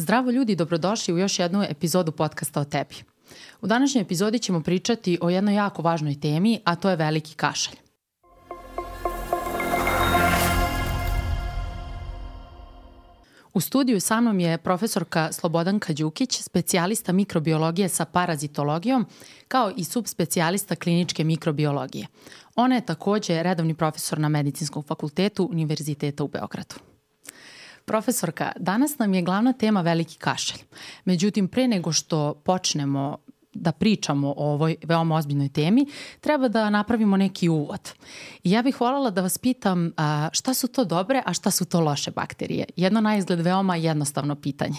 [0.00, 2.94] Zdravo ljudi, dobrodošli u još jednu epizodu podcasta o tebi.
[3.60, 7.76] U današnjoj epizodi ćemo pričati o jednoj jako važnoj temi, a to je veliki kašalj.
[13.54, 19.06] U studiju sa mnom je profesorka Slobodanka Đukić, specijalista mikrobiologije sa parazitologijom,
[19.48, 22.06] kao i subspecijalista kliničke mikrobiologije.
[22.56, 26.89] Ona je takođe redovni profesor na Medicinskom fakultetu Univerziteta u Beogradu.
[27.84, 30.60] Profesorka, danas nam je glavna tema veliki kašalj.
[31.04, 33.16] Međutim, pre nego što počnemo
[33.54, 35.86] da pričamo o ovoj veoma ozbiljnoj temi,
[36.20, 37.90] treba da napravimo neki uvod.
[38.44, 41.64] I ja bih voljela da vas pitam a, šta su to dobre, a šta su
[41.64, 42.64] to loše bakterije?
[42.76, 44.78] Jedno na izgled veoma jednostavno pitanje.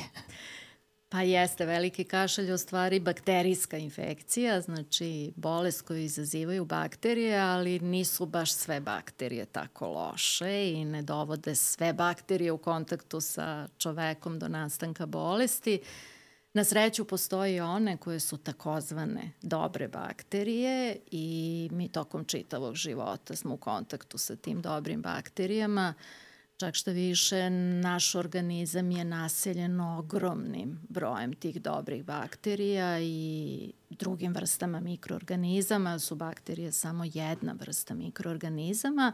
[1.12, 7.80] Pa jeste, veliki kašalj je u stvari bakterijska infekcija, znači bolest koju izazivaju bakterije, ali
[7.80, 14.40] nisu baš sve bakterije tako loše i ne dovode sve bakterije u kontaktu sa čovekom
[14.40, 15.80] do nastanka bolesti.
[16.54, 23.54] Na sreću postoji one koje su takozvane dobre bakterije i mi tokom čitavog života smo
[23.54, 25.94] u kontaktu sa tim dobrim bakterijama.
[26.62, 34.80] Čak što više, naš organizam je naseljen ogromnim brojem tih dobrih bakterija i drugim vrstama
[34.80, 36.00] mikroorganizama.
[36.00, 39.14] Su bakterije samo jedna vrsta mikroorganizama.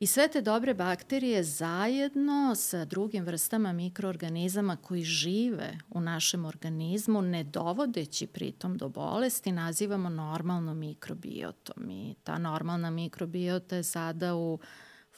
[0.00, 7.22] I sve te dobre bakterije zajedno sa drugim vrstama mikroorganizama koji žive u našem organizmu,
[7.22, 11.90] ne dovodeći pritom do bolesti, nazivamo normalnom mikrobiotom.
[11.90, 14.58] I ta normalna mikrobiota je sada u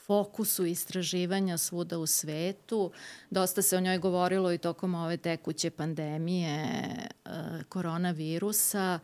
[0.07, 2.91] fokusu istraživanja svuda u svetu.
[3.29, 7.09] Dosta se o njoj govorilo i tokom ove tekuće pandemije e,
[7.69, 8.99] koronavirusa.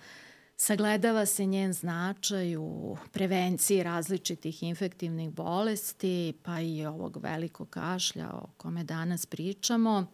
[0.58, 8.48] Sagledava se njen značaj u prevenciji različitih infektivnih bolesti, pa i ovog velikog kašlja o
[8.58, 10.06] kome danas pričamo.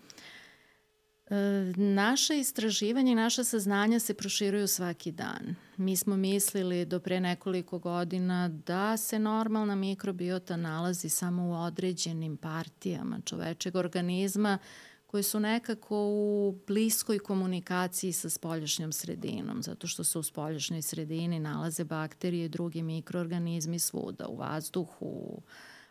[1.75, 5.55] Naše istraživanje i naša saznanja se proširuju svaki dan.
[5.77, 12.37] Mi smo mislili do pre nekoliko godina da se normalna mikrobiota nalazi samo u određenim
[12.37, 14.57] partijama čovečeg organizma
[15.05, 21.39] koji su nekako u bliskoj komunikaciji sa spoljašnjom sredinom, zato što se u spoljašnjoj sredini
[21.39, 25.41] nalaze bakterije i drugi mikroorganizmi svuda, u vazduhu, u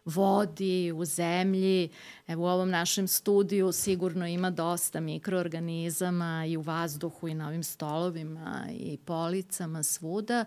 [0.09, 1.89] vodi, u zemlji.
[2.27, 7.65] Evo u ovom našem studiju sigurno ima dosta mikroorganizama i u vazduhu i na ovim
[7.65, 10.45] stolovima i policama svuda.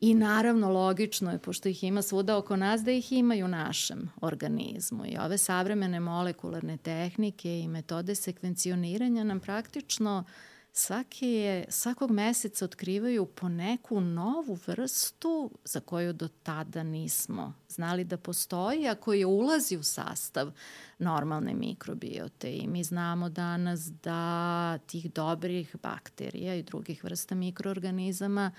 [0.00, 3.48] I naravno logično je, pošto ih ima svuda oko nas, da ih ima i u
[3.48, 5.06] našem organizmu.
[5.06, 12.64] I ove savremene molekularne tehnike i metode sekvencioniranja nam praktično uh, svaki je, svakog meseca
[12.64, 19.28] otkrivaju po neku novu vrstu za koju do tada nismo znali da postoji, a koja
[19.28, 20.52] ulazi u sastav
[20.98, 22.52] normalne mikrobiote.
[22.52, 28.50] I mi znamo danas da tih dobrih bakterija i drugih vrsta mikroorganizama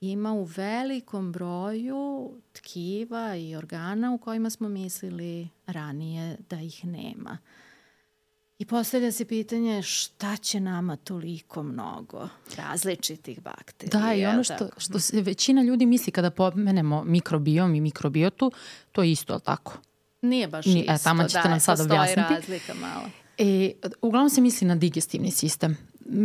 [0.00, 7.38] ima u velikom broju tkiva i organa u kojima smo mislili ranije da ih nema.
[8.62, 14.00] I postavlja se pitanje šta će nama toliko mnogo različitih bakterija.
[14.00, 18.52] Da, i ono što, što se većina ljudi misli kada pomenemo mikrobiom i mikrobiotu,
[18.92, 19.78] to je isto, ali tako?
[20.20, 22.34] Nije baš Nije, isto, e, tamo ćete da, nam sad objasniti.
[22.34, 23.04] razlika malo.
[23.38, 25.76] E, uglavnom se misli na digestivni sistem.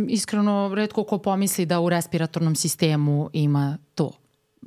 [0.08, 4.12] Iskreno, redko ko pomisli da u respiratornom sistemu ima to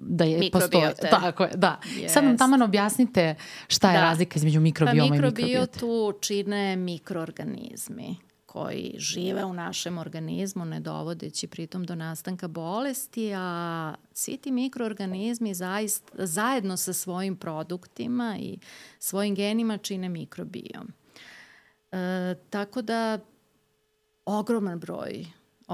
[0.02, 0.94] da je postoje.
[1.10, 1.80] Tako je, da.
[1.86, 2.08] Yes.
[2.08, 3.36] Sad nam tamo objasnite
[3.68, 4.02] šta je da.
[4.02, 5.42] razlika između mikrobioma pa, i mikrobiote.
[5.44, 13.94] Mikrobiotu čine mikroorganizmi koji žive u našem organizmu ne dovodeći pritom do nastanka bolesti, a
[14.14, 18.58] svi ti mikroorganizmi zaista, zajedno sa svojim produktima i
[19.00, 20.94] svojim genima čine mikrobiom.
[21.92, 23.20] E, tako da
[24.26, 25.26] ogroman broj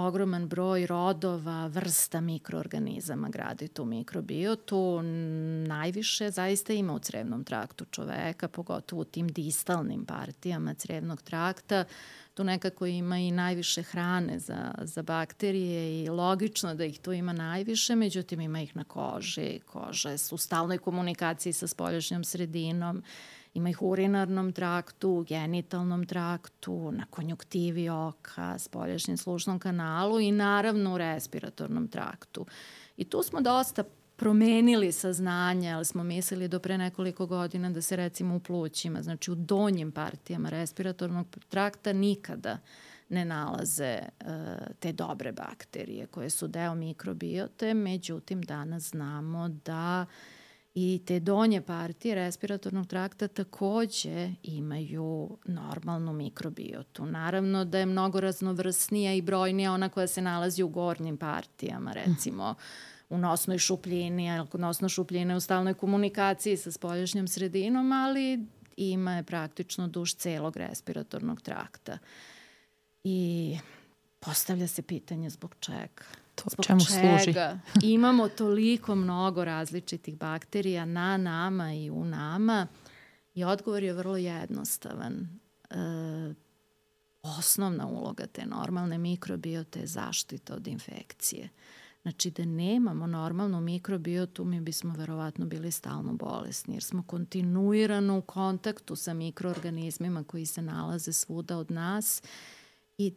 [0.05, 5.01] ogroman broj rodova, vrsta mikroorganizama gradi tu mikrobiotu.
[5.67, 11.85] Najviše zaista ima u crevnom traktu čoveka, pogotovo u tim distalnim partijama crevnog trakta.
[12.33, 17.33] Tu nekako ima i najviše hrane za, za bakterije i logično da ih tu ima
[17.33, 19.59] najviše, međutim ima ih na koži.
[19.65, 23.03] Kože su u stalnoj komunikaciji sa spoljašnjom sredinom
[23.57, 30.93] Ima ih u urinarnom traktu, genitalnom traktu, na konjuktivi oka, spoljašnjem slušnom kanalu i naravno
[30.93, 32.45] u respiratornom traktu.
[32.97, 33.83] I tu smo dosta
[34.15, 39.31] promenili saznanje, ali smo mislili do pre nekoliko godina da se recimo u plućima, znači
[39.31, 42.57] u donjim partijama respiratornog trakta nikada
[43.09, 44.27] ne nalaze uh,
[44.79, 50.36] te dobre bakterije koje su deo mikrobiote, međutim danas znamo da uh,
[50.79, 57.05] I te donje partije respiratornog trakta takođe imaju normalnu mikrobiotu.
[57.05, 62.55] Naravno da je mnogo raznovrsnija i brojnija ona koja se nalazi u gornjim partijama, recimo
[63.09, 68.45] u nosnoj šupljini, jer nosna šupljina je u stalnoj komunikaciji sa spoljašnjom sredinom, ali
[68.75, 71.97] ima je praktično duž celog respiratornog trakta.
[73.03, 73.57] I
[74.19, 76.03] postavlja se pitanje zbog čega.
[76.37, 77.39] To zbog čemu čega služi?
[77.95, 82.67] imamo toliko mnogo različitih bakterija na nama i u nama
[83.33, 85.39] i odgovor je vrlo jednostavan.
[85.69, 86.33] E,
[87.21, 91.49] osnovna uloga te normalne mikrobiote je zaštita od infekcije.
[92.01, 98.21] Znači da nemamo normalnu mikrobiotu mi bismo verovatno bili stalno bolesni jer smo kontinuirano u
[98.21, 102.56] kontaktu sa mikroorganizmima koji se nalaze svuda od nas i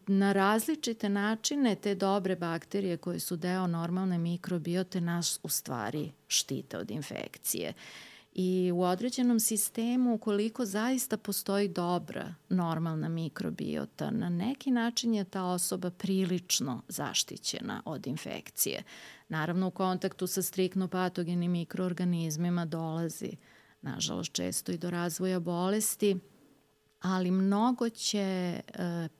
[0.06, 6.78] na različite načine te dobre bakterije koje su deo normalne mikrobiote nas u stvari štite
[6.78, 7.72] od infekcije.
[8.32, 15.44] I u određenom sistemu, ukoliko zaista postoji dobra normalna mikrobiota, na neki način je ta
[15.44, 18.82] osoba prilično zaštićena od infekcije.
[19.28, 23.36] Naravno, u kontaktu sa strikno patogenim mikroorganizmima dolazi,
[23.82, 26.16] nažalost, često i do razvoja bolesti,
[27.00, 28.62] ali mnogo će e,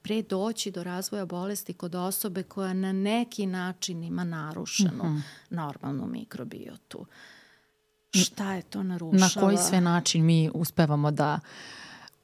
[0.03, 5.23] pre doći do razvoja bolesti kod osobe koja na neki način ima narušenu mm -hmm.
[5.51, 7.07] normalnu mikrobiotu.
[8.15, 9.31] Šta je to narušava?
[9.35, 11.41] Na koji sve način mi uspevamo da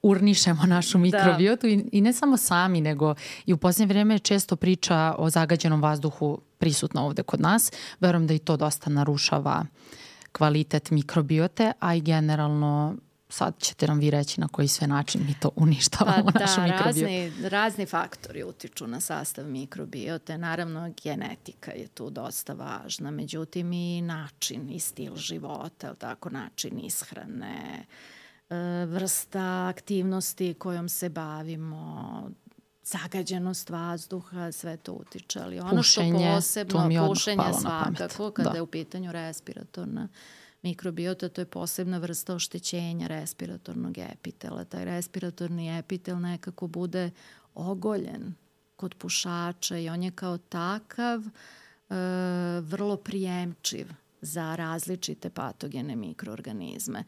[0.03, 1.03] urnišemo našu da.
[1.03, 1.73] mikrobiotu da.
[1.73, 3.15] i, i ne samo sami, nego
[3.47, 7.73] i u posljednje vreme često priča o zagađenom vazduhu prisutna ovde kod nas.
[8.01, 9.65] Verujem da i to dosta narušava
[10.33, 12.97] kvalitet mikrobiote, a i generalno
[13.29, 16.63] sad ćete nam vi reći na koji sve način mi to uništavamo pa, našu da,
[16.63, 17.01] mikrobiotu.
[17.01, 20.39] Razni, razni faktori utiču na sastav mikrobiote.
[20.39, 27.87] Naravno, genetika je tu dosta važna, međutim i način i stil života, tako, način ishrane,
[28.51, 28.57] e,
[28.87, 32.31] vrsta aktivnosti kojom se bavimo,
[32.85, 35.41] zagađenost vazduha, sve to utiče.
[35.41, 38.57] Ali ono pušenje, što posebno, pušenje svakako, kada da.
[38.57, 40.09] je u pitanju respiratorna
[40.63, 44.65] mikrobiota, to je posebna vrsta oštećenja respiratornog epitela.
[44.65, 47.11] Taj respiratorni epitel nekako bude
[47.55, 48.35] ogoljen
[48.77, 51.31] kod pušača i on je kao takav e,
[52.61, 53.87] vrlo prijemčiv
[54.21, 57.05] za različite patogene mikroorganizme.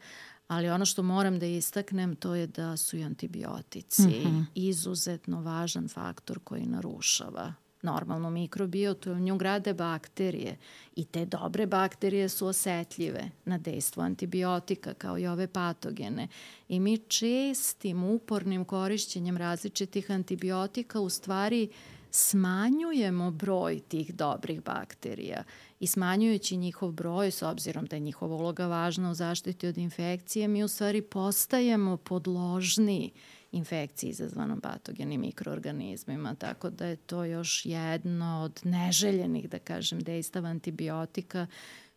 [0.47, 4.45] Ali ono što moram da istaknem to je da su i antibiotici mm -hmm.
[4.55, 10.57] izuzetno važan faktor koji narušava normalnu mikrobiotu, u nju grade bakterije
[10.95, 16.27] i te dobre bakterije su osetljive na dejstvo antibiotika kao i ove patogene.
[16.67, 21.69] I mi čestim upornim korišćenjem različitih antibiotika u stvari
[22.11, 25.43] smanjujemo broj tih dobrih bakterija
[25.79, 30.47] i smanjujući njihov broj, s obzirom da je njihova uloga važna u zaštiti od infekcije,
[30.47, 33.11] mi u stvari postajemo podložniji
[33.51, 40.49] infekciji izazvanom patogenim mikroorganizmima, tako da je to još jedno od neželjenih, da kažem, dejstava
[40.49, 41.47] antibiotika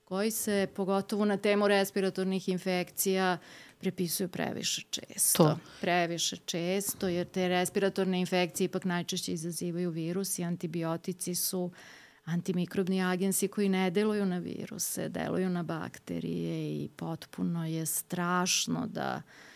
[0.05, 3.39] koji se, pogotovo na temu respiratornih infekcija,
[3.79, 5.45] prepisuju previše često.
[5.45, 5.59] To.
[5.81, 11.71] Previše često, jer te respiratorne infekcije ipak najčešće izazivaju virus i antibiotici su
[12.25, 19.23] antimikrobni agensi koji ne deluju na viruse, deluju na bakterije i potpuno je strašno da
[19.27, 19.52] uh,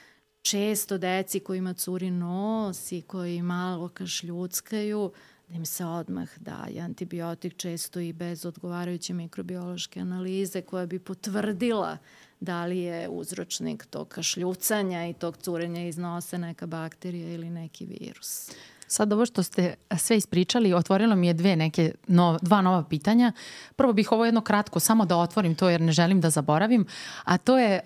[0.47, 5.13] često deci kojima curi nos i koji malo kašljuckaju,
[5.49, 11.99] da im se odmah daje antibiotik često i bez odgovarajuće mikrobiološke analize koja bi potvrdila
[12.41, 17.87] da li je uzročnik tog kašljucanja i tog curenja iz nosa neka bakterija ili neki
[17.87, 18.51] virus.
[18.89, 23.33] Sad ovo što ste sve ispričali, otvorilo mi je dve neke no, dva nova pitanja.
[23.77, 26.87] Prvo bih ovo jedno kratko samo da otvorim to jer ne želim da zaboravim,
[27.25, 27.81] a to je e,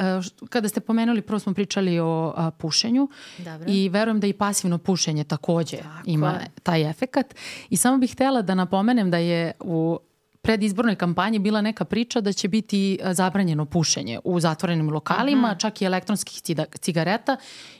[0.49, 3.71] kada ste pomenuli, prvo smo pričali o a, pušenju Dobro.
[3.71, 6.51] i verujem da i pasivno pušenje takođe Tako ima je.
[6.63, 7.35] taj efekat
[7.71, 9.99] i samo bih htela da napomenem da je u
[10.43, 15.59] predizbornoj kampanji bila neka priča da će biti e, zabranjeno pušenje u zatvorenim lokalima, Aha.
[15.59, 16.43] čak i elektronskih
[16.81, 17.37] cigareta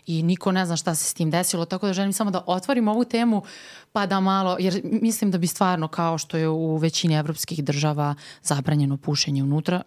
[0.07, 2.89] i niko ne zna šta se s tim desilo, tako da želim samo da otvorim
[2.89, 3.43] ovu temu
[3.93, 8.15] pa da malo, jer mislim da bi stvarno kao što je u većini evropskih država
[8.43, 9.83] zabranjeno pušenje unutra,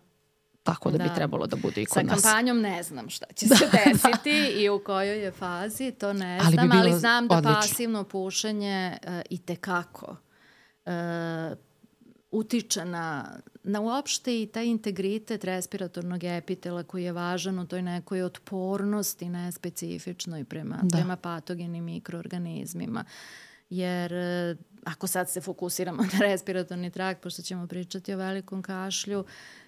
[0.63, 2.21] tako da, da bi trebalo da bude i kod nas.
[2.21, 3.55] Sa kampanjom ne znam šta će da.
[3.55, 7.37] se desiti i u kojoj je fazi, to ne ali znam, bi ali znam da
[7.37, 7.61] odlično.
[7.61, 10.15] pasivno pušenje uh, i tekako
[10.85, 10.93] uh,
[12.33, 18.23] utiče na, na uopšte i taj integritet respiratornog epitela koji je važan u toj nekoj
[18.23, 20.97] otpornosti nespecifičnoj prema, da.
[20.97, 23.05] prema patogenim mikroorganizmima.
[23.69, 24.13] Jer
[24.83, 29.25] ako sad se fokusiramo na respiratorni trakt, pošto ćemo pričati o velikom kašlju,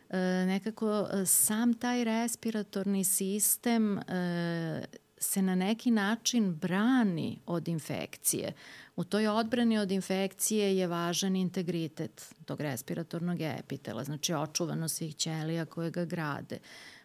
[0.09, 4.85] e, nekako e, sam taj respiratorni sistem e,
[5.17, 8.53] se na neki način brani od infekcije.
[8.95, 15.65] U toj odbrani od infekcije je važan integritet tog respiratornog epitela, znači očuvano svih ćelija
[15.65, 16.59] koje ga grade.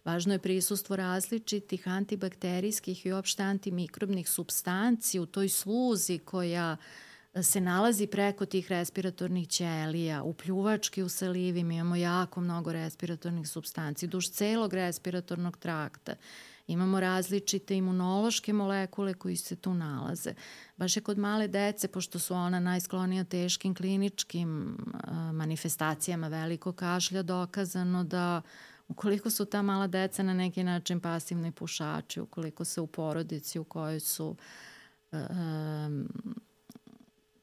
[0.05, 6.77] Važno je prisustvo različitih antibakterijskih i uopšte antimikrobnih substanci u toj sluzi koja
[7.43, 13.49] se nalazi preko tih respiratornih ćelija, u pljuvački u salivi mi imamo jako mnogo respiratornih
[13.49, 16.15] substanci, duž celog respiratornog trakta.
[16.73, 20.35] Imamo različite imunološke molekule koji se tu nalaze.
[20.77, 24.79] Baš je kod male dece, pošto su ona najsklonija teškim kliničkim
[25.33, 28.43] manifestacijama velikog kašlja, dokazano da
[28.89, 33.65] ukoliko su ta mala deca na neki način pasivni pušači, ukoliko se u porodici u
[33.65, 34.37] kojoj su
[35.13, 36.09] um,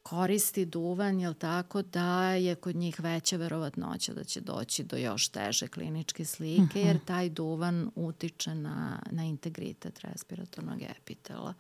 [0.10, 5.28] koristi duvan, jel tako, da je kod njih veća verovatnoća da će doći do još
[5.28, 11.54] teže kliničke slike, jer taj duvan utiče na, na integritet respiratornog epitela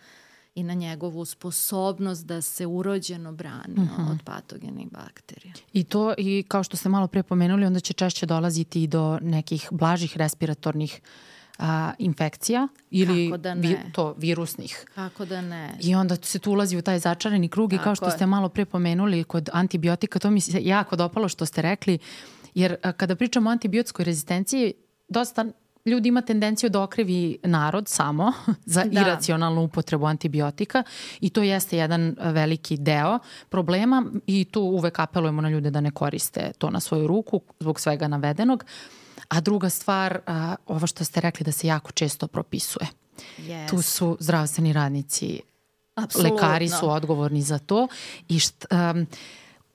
[0.55, 4.11] i na njegovu sposobnost da se urođeno brani uh -huh.
[4.11, 5.53] od patogenih bakterija.
[5.73, 9.19] I to, i kao što ste malo pre pomenuli, onda će češće dolaziti i do
[9.21, 14.85] nekih blažih respiratornih uh, a, infekcija ili da vi, to virusnih.
[14.95, 15.77] Kako da ne?
[15.79, 18.11] I onda se tu ulazi u taj začarani krug Tako i kao što je.
[18.11, 21.99] ste malo pre pomenuli kod antibiotika, to mi se jako dopalo što ste rekli,
[22.53, 24.73] jer a, kada pričamo o antibiotskoj rezistenciji,
[25.07, 25.45] dosta
[25.85, 28.33] ljudi ima tendenciju da okrivi narod samo
[28.65, 29.01] za da.
[29.01, 30.83] iracionalnu upotrebu antibiotika
[31.21, 35.91] i to jeste jedan veliki deo problema i tu uvek apelujemo na ljude da ne
[35.91, 38.63] koriste to na svoju ruku zbog svega navedenog.
[38.63, 42.87] Uh, A druga stvar, a, ovo što ste rekli da se jako često propisuje.
[43.37, 43.69] Yes.
[43.69, 45.41] Tu su zdravstveni radnici,
[45.95, 46.33] Absolutno.
[46.33, 47.87] lekari su odgovorni za to
[48.27, 49.07] i št, um,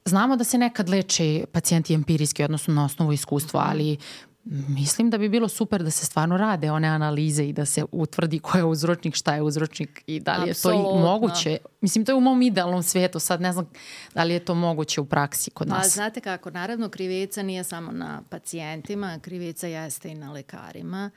[0.04, 3.71] znamo da se nekad leče pacijenti empirijski, odnosno na osnovu iskustva, -hmm.
[3.71, 3.97] ali
[4.45, 8.39] Mislim da bi bilo super da se stvarno rade one analize i da se utvrdi
[8.39, 10.81] ko je uzročnik, šta je uzročnik i da li Absolutno.
[10.81, 11.59] je to i moguće.
[11.81, 13.67] Mislim, to je u mom idealnom svijetu, sad ne znam
[14.15, 15.83] da li je to moguće u praksi kod nas.
[15.83, 21.11] Pa, znate kako, naravno krivica nije samo na pacijentima, krivica jeste i na lekarima.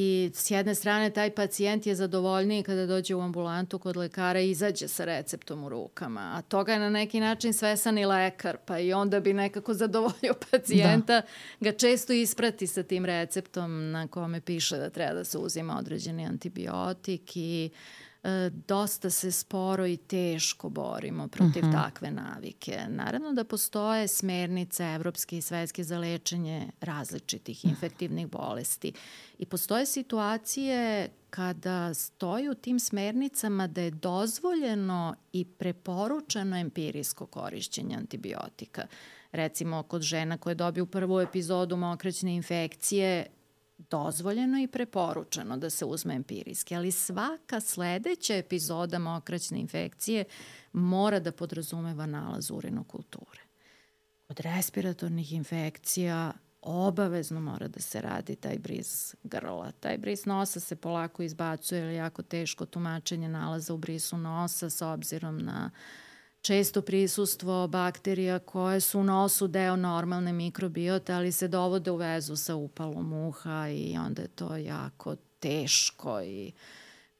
[0.00, 4.50] I s jedne strane taj pacijent je zadovoljniji kada dođe u ambulantu kod lekara i
[4.50, 6.32] izađe sa receptom u rukama.
[6.34, 10.34] A toga je na neki način svesan i lekar, pa i onda bi nekako zadovoljio
[10.50, 11.20] pacijenta,
[11.60, 11.70] da.
[11.70, 16.26] ga često isprati sa tim receptom na kome piše da treba da se uzima određeni
[16.26, 18.07] antibiotik i uh,
[18.50, 21.76] dosta se sporo i teško borimo protiv uh mhm.
[21.76, 21.84] -huh.
[21.84, 22.80] takve navike.
[22.88, 28.92] Naravno da postoje smernice evropske i svetske za lečenje različitih infektivnih bolesti
[29.38, 37.96] i postoje situacije kada stoji u tim smernicama da je dozvoljeno i preporučeno empirijsko korišćenje
[37.96, 38.86] antibiotika.
[39.32, 43.26] Recimo, kod žena koje dobiju prvu epizodu mokraćne infekcije,
[43.78, 50.24] dozvoljeno i preporučeno da se uzme empirijski, ali svaka sledeća epizoda mokraćne infekcije
[50.72, 53.40] mora da podrazumeva nalaz urinokulture.
[54.26, 56.32] Kod respiratornih infekcija
[56.62, 59.72] obavezno mora da se radi taj bris grla.
[59.72, 64.82] Taj bris nosa se polako izbacuje, ili jako teško tumačenje nalaza u brisu nosa s
[64.82, 66.07] obzirom na uh,
[66.40, 72.36] često prisustvo bakterija koje su u nosu deo normalne mikrobiote, ali se dovode u vezu
[72.36, 76.52] sa upalom uha i onda je to jako teško i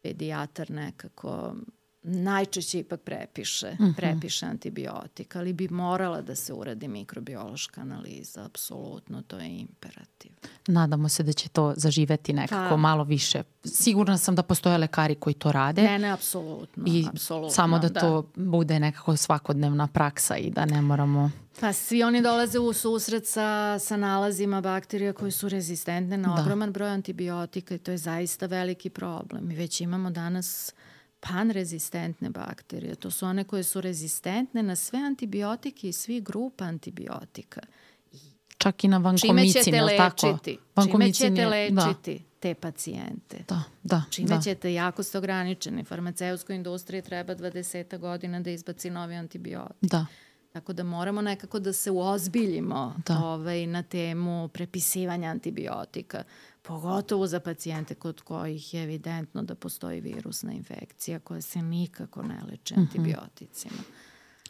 [0.02, 1.54] pedijatar nekako
[2.02, 3.84] najčešće ipak prepiše, uh mhm.
[3.84, 3.96] -huh.
[3.96, 10.32] prepiše antibiotik, ali bi morala da se uradi mikrobiološka analiza, apsolutno, to je imperativ.
[10.66, 12.76] Nadamo se da će to zaživeti nekako pa.
[12.76, 13.42] malo više.
[13.64, 15.82] Sigurna sam da postoje lekari koji to rade.
[15.82, 16.84] Ne, ne, apsolutno.
[16.86, 21.30] I apsolutno, samo da, da to bude nekako svakodnevna praksa i da ne moramo...
[21.60, 26.42] Pa svi oni dolaze u susret sa, sa nalazima bakterija koje su rezistentne na da.
[26.42, 29.48] ogroman broj antibiotika i to je zaista veliki problem.
[29.48, 30.74] Mi već imamo danas
[31.20, 32.94] panrezistentne bakterije.
[32.94, 37.60] To su one koje su rezistentne na sve antibiotike i svi grupa antibiotika.
[38.58, 40.58] Čak i na vankomicin, Čime ćete lečiti?
[40.90, 42.24] Čime ćete lečiti da.
[42.40, 43.44] te pacijente?
[43.48, 44.02] Da, da.
[44.10, 44.40] Čime da.
[44.40, 45.84] ćete, jako ste ograničeni.
[45.84, 49.90] Farmaceutskoj industriji treba 20 godina da izbaci novi antibiotik.
[49.90, 50.06] Da.
[50.52, 53.18] Tako da moramo nekako da se uozbiljimo da.
[53.18, 56.24] ovaj, na temu prepisivanja antibiotika
[56.68, 62.40] pogotovo za pacijente kod kojih je evidentno da postoji virusna infekcija koja se nikako ne
[62.50, 63.74] leče antibioticima.
[63.74, 64.08] Mm -hmm.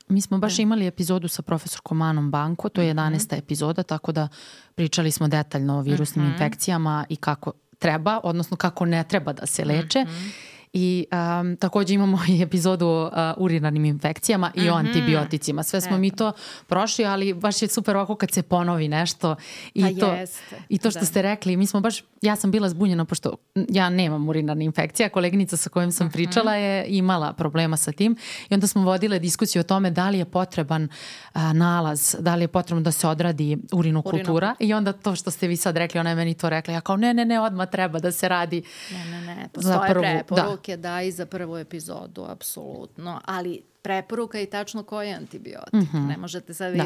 [0.08, 0.62] Mi smo baš da.
[0.62, 3.10] imali epizodu sa profesorkom Anom Banko, to je 11.
[3.10, 3.38] Mm -hmm.
[3.38, 4.28] epizoda, tako da
[4.74, 6.32] pričali smo detaljno o virusnim mm -hmm.
[6.32, 10.04] infekcijama i kako treba, odnosno kako ne treba da se leče.
[10.04, 10.57] Mm -hmm.
[10.72, 11.06] I
[11.40, 14.72] um, takođe imamo i epizodu uh, urinarnim infekcijama i mm -hmm.
[14.72, 15.62] o antibioticima.
[15.62, 16.00] Sve smo Eto.
[16.00, 16.32] mi to
[16.66, 19.36] prošli, ali baš je super ovako kad se ponovi nešto.
[19.74, 21.06] I, pa to, jeste, I to što da.
[21.06, 23.34] ste rekli, mi smo baš, ja sam bila zbunjena pošto
[23.68, 26.12] ja nemam urinarne infekcije, koleginica sa kojom sam mm -hmm.
[26.12, 28.16] pričala je imala problema sa tim
[28.50, 30.88] i onda smo vodile diskusiju o tome da li je potreban
[31.32, 35.48] a, nalaz, da li je potrebno da se odradi urinokultura i onda to što ste
[35.48, 37.98] vi sad rekli, ona je meni to rekla, ja kao ne, ne, ne, odmah treba
[37.98, 40.56] da se radi Ne, ne, ne, postoje prvu, preporuke da.
[40.66, 45.72] Da i za prvu epizodu, apsolutno, ali preporuka je tačno koji je antibiotik.
[45.72, 46.08] Mm -hmm.
[46.08, 46.84] Ne možete sad da.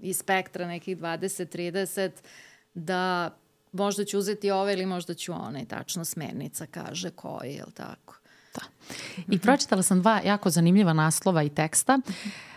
[0.00, 2.10] iz spektra nekih 20-30
[2.74, 3.30] da
[3.72, 5.64] možda ću uzeti ove ili možda ću one.
[5.64, 8.14] Tačno smernica kaže koji, je li tako?
[8.54, 8.60] Da.
[9.28, 11.98] I pročitala sam dva jako zanimljiva naslova i teksta.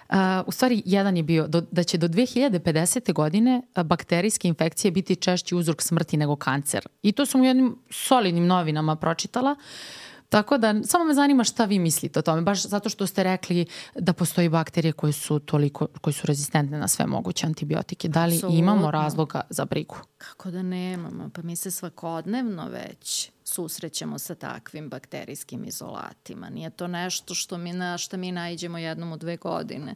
[0.09, 3.13] Uh, u stvari, jedan je bio do, da će do 2050.
[3.13, 6.87] godine bakterijske infekcije biti češći uzrok smrti nego kancer.
[7.03, 9.51] I to sam u jednim solidnim novinama pročitala.
[9.51, 9.57] Uh,
[10.29, 13.65] Tako da, samo me zanima šta vi mislite o tome, baš zato što ste rekli
[13.95, 18.07] da postoji bakterije koje su toliko, koje su rezistentne na sve moguće antibiotike.
[18.07, 18.59] Da li Absolutno.
[18.59, 19.95] imamo razloga za brigu?
[20.17, 21.29] Kako da nemamo?
[21.33, 26.49] Pa mi se svakodnevno već susrećemo sa takvim bakterijskim izolatima.
[26.49, 29.95] Nije to nešto što mi, na šta mi najđemo jednom u dve godine.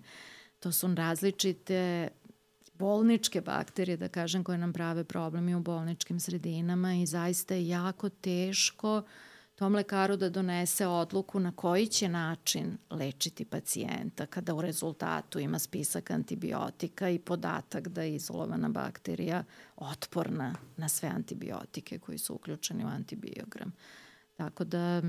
[0.60, 2.08] To su različite
[2.74, 8.10] bolničke bakterije, da kažem, koje nam prave problemi u bolničkim sredinama i zaista je jako
[8.10, 9.04] teško uh,
[9.62, 15.60] tom lekaru da donese odluku na koji će način lečiti pacijenta kada u rezultatu ima
[15.60, 19.44] spisak antibiotika i podatak da je izolovana bakterija
[19.76, 23.74] otporna na sve antibiotike koji su uključeni u antibiogram.
[24.36, 25.02] Tako da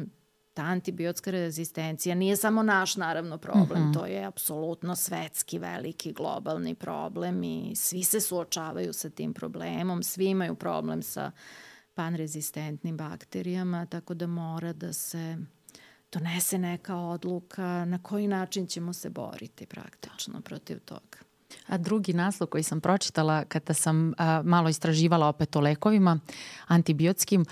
[0.54, 3.94] ta antibiotska rezistencija nije samo naš naravno problem, mm -hmm.
[3.94, 10.26] to je apsolutno svetski veliki globalni problem i svi se suočavaju sa tim problemom, svi
[10.26, 15.38] imaju problem sa uh, panrezistentnim bakterijama, tako da mora da se
[16.12, 21.18] donese neka odluka na koji način ćemo se boriti praktično protiv toga.
[21.66, 26.18] A drugi naslov koji sam pročitala kada sam a, malo istraživala opet o lekovima
[26.66, 27.44] antibiotskim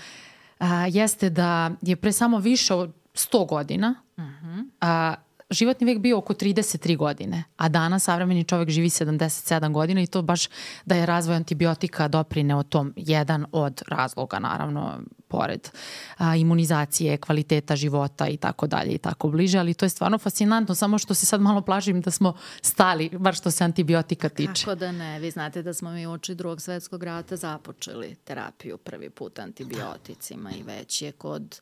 [0.59, 4.45] a, jeste da je pre samo više od 100 godina uh mhm.
[4.45, 4.69] -huh.
[4.81, 5.15] a,
[5.51, 10.21] životni vek bio oko 33 godine, a danas savremeni čovek živi 77 godina i to
[10.21, 10.47] baš
[10.85, 15.69] da je razvoj antibiotika doprineo tom jedan od razloga, naravno, pored
[16.17, 20.75] a, imunizacije, kvaliteta života i tako dalje i tako bliže, ali to je stvarno fascinantno,
[20.75, 24.65] samo što se sad malo plažim da smo stali, bar što se antibiotika tiče.
[24.65, 29.09] Kako da ne, vi znate da smo mi uči drugog svetskog rata započeli terapiju prvi
[29.09, 31.61] put antibioticima i već je kod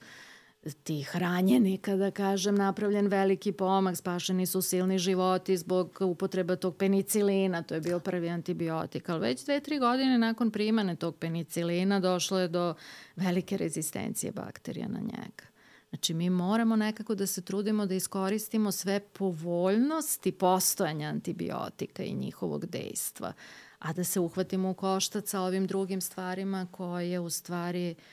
[0.84, 7.63] tih ranjenika, da kažem, napravljen veliki pomak, spašeni su silni životi zbog upotreba tog penicilina,
[7.63, 12.39] to je bio prvi antibiotik, ali već dve, tri godine nakon primane tog penicilina došlo
[12.39, 12.74] je do
[13.15, 15.50] velike rezistencije bakterija na njega.
[15.89, 22.65] Znači, mi moramo nekako da se trudimo da iskoristimo sve povoljnosti postojanja antibiotika i njihovog
[22.65, 23.34] dejstva,
[23.80, 28.04] a da se uhvatimo u koštac sa ovim drugim stvarima koje u stvari uh,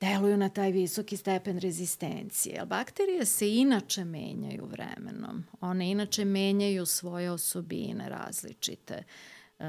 [0.00, 2.66] deluju na taj visoki stepen rezistencije.
[2.66, 5.44] Bakterije se inače menjaju vremenom.
[5.60, 9.02] One inače menjaju svoje osobine različite
[9.58, 9.64] e,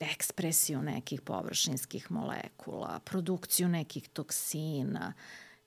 [0.00, 5.12] ekspresiju nekih površinskih molekula, produkciju nekih toksina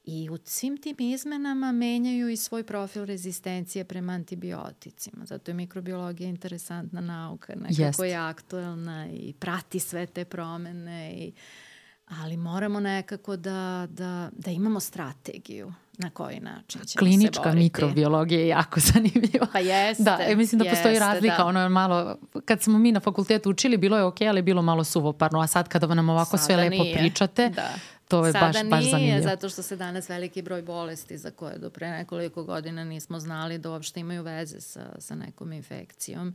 [0.06, 5.26] i u svim tim izmenama menjaju i svoj profil rezistencije prema antibioticima.
[5.26, 8.00] Zato je mikrobiologija interesantna nauka, nekako Jest.
[8.00, 11.69] je aktuelna i prati sve te promene i uh,
[12.10, 17.64] ali moramo nekako da, da, da imamo strategiju na koji način ćemo Klinička se boriti.
[17.64, 19.48] mikrobiologija je jako zanimljiva.
[19.54, 20.04] Pa jeste.
[20.04, 21.38] Da, e, mislim da jeste, postoji razlika.
[21.38, 21.46] Da.
[21.46, 24.62] Ono je malo, kad smo mi na fakultetu učili, bilo je okej, okay, ali bilo
[24.62, 25.40] malo suvoparno.
[25.40, 26.98] A sad kada nam ovako Sada sve lepo nije.
[26.98, 27.70] pričate, da.
[28.08, 29.22] to je Sada baš, nije, baš zanimljivo.
[29.22, 33.58] zato što se danas veliki broj bolesti za koje do pre nekoliko godina nismo znali
[33.58, 36.28] da uopšte imaju veze sa, sa nekom infekcijom.
[36.28, 36.34] Uh,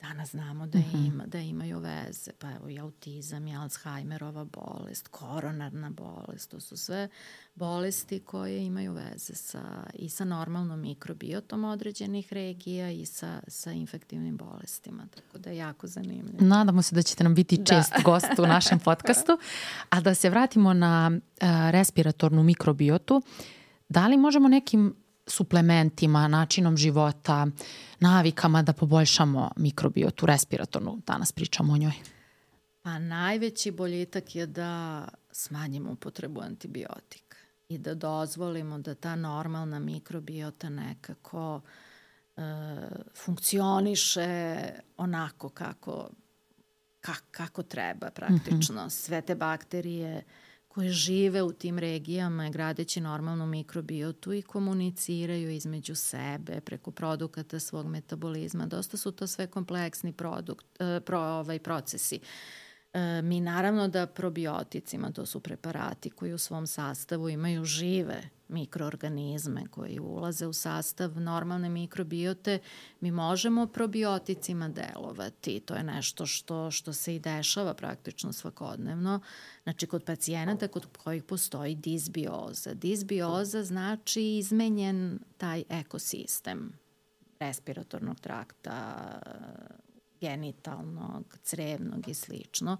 [0.00, 1.04] Danas znamo da, mhm.
[1.06, 6.76] ima, da imaju veze, pa evo i autizam i Alzheimerova bolest, koronarna bolest, to su
[6.76, 7.08] sve
[7.54, 9.62] bolesti koje imaju veze sa,
[9.94, 15.86] i sa normalnom mikrobiotom određenih regija i sa, sa infektivnim bolestima, tako da je jako
[15.86, 16.38] zanimljivo.
[16.40, 17.64] Nadamo se da ćete nam biti da.
[17.64, 18.02] čest da.
[18.02, 19.38] gost u našem podcastu,
[19.90, 23.22] a da se vratimo na uh, respiratornu mikrobiotu,
[23.88, 24.94] da li možemo nekim
[25.28, 27.46] suplementima, načinom života,
[28.00, 31.02] navikama da poboljšamo mikrobiotu respiratornu.
[31.06, 31.92] Danas pričamo o njoj.
[32.82, 37.36] Pa najveći boljitak je da smanjimo upotrebu antibiotika
[37.68, 41.60] i da dozvolimo da ta normalna mikrobiota nekako
[42.36, 42.40] e,
[43.24, 44.56] funkcioniše
[44.96, 46.10] onako kako,
[47.00, 48.82] ka, kako treba praktično.
[48.82, 48.90] Mm -hmm.
[48.90, 50.24] Sve te bakterije
[50.78, 57.86] koje žive u tim regijama gradeći normalnu mikrobiotu i komuniciraju između sebe preko produkata svog
[57.86, 58.66] metabolizma.
[58.66, 62.16] Dosta su to sve kompleksni produkt, e, pro, ovaj, procesi.
[62.16, 62.20] E,
[63.22, 69.98] mi naravno da probioticima, to su preparati koji u svom sastavu imaju žive mikroorganizme koji
[70.00, 72.58] ulaze u sastav normalne mikrobiote,
[73.00, 75.60] mi možemo probioticima delovati.
[75.60, 79.20] To je nešto što, što se i dešava praktično svakodnevno.
[79.62, 82.74] Znači, kod pacijenata kod kojih postoji disbioza.
[82.74, 86.72] Disbioza znači izmenjen taj ekosistem
[87.40, 88.94] respiratornog trakta,
[90.20, 92.76] genitalnog, crevnog i slično.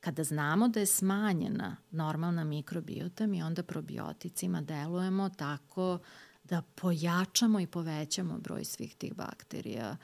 [0.00, 5.98] Kada znamo da je smanjena normalna mikrobiota, mi onda probioticima delujemo tako
[6.44, 9.96] da pojačamo i povećamo broj svih tih bakterija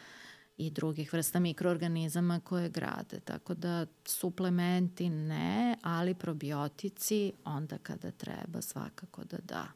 [0.56, 3.20] i drugih vrsta mikroorganizama koje grade.
[3.24, 9.66] Tako da suplementi ne, ali probiotici onda kada treba svakako da da.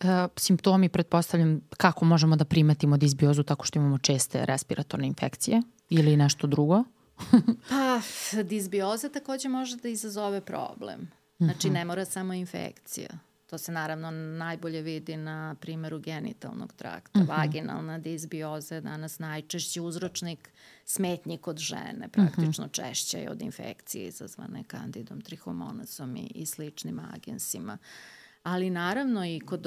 [0.00, 6.16] E, simptomi, pretpostavljam, kako možemo da primetimo disbiozu tako što imamo česte respiratorne infekcije ili
[6.16, 6.84] nešto drugo?
[7.70, 8.00] pa,
[8.42, 11.10] disbioza takođe može da izazove problem.
[11.38, 13.08] Znači, ne mora samo infekcija.
[13.46, 17.18] To se naravno najbolje vidi na primeru genitalnog trakta.
[17.18, 17.32] Uh mhm.
[17.32, 17.38] -huh.
[17.38, 20.52] Vaginalna disbioza je danas najčešći uzročnik
[20.84, 22.74] smetnji kod žene, praktično uh -huh.
[22.74, 27.78] češće je od infekcije izazvane kandidom, trihomonasom i, i sličnim agensima.
[28.42, 29.66] Ali naravno i kod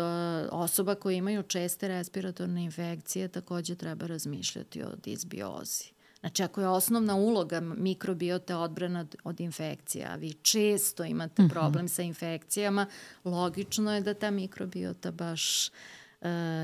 [0.52, 5.91] osoba koje imaju česte respiratorne infekcije takođe treba razmišljati o disbiozi.
[6.22, 11.50] Znači, ako je osnovna uloga mikrobiota odbrana od, infekcija, a vi često imate mhm.
[11.50, 12.86] problem sa infekcijama,
[13.26, 15.72] logično je da ta mikrobiota baš e,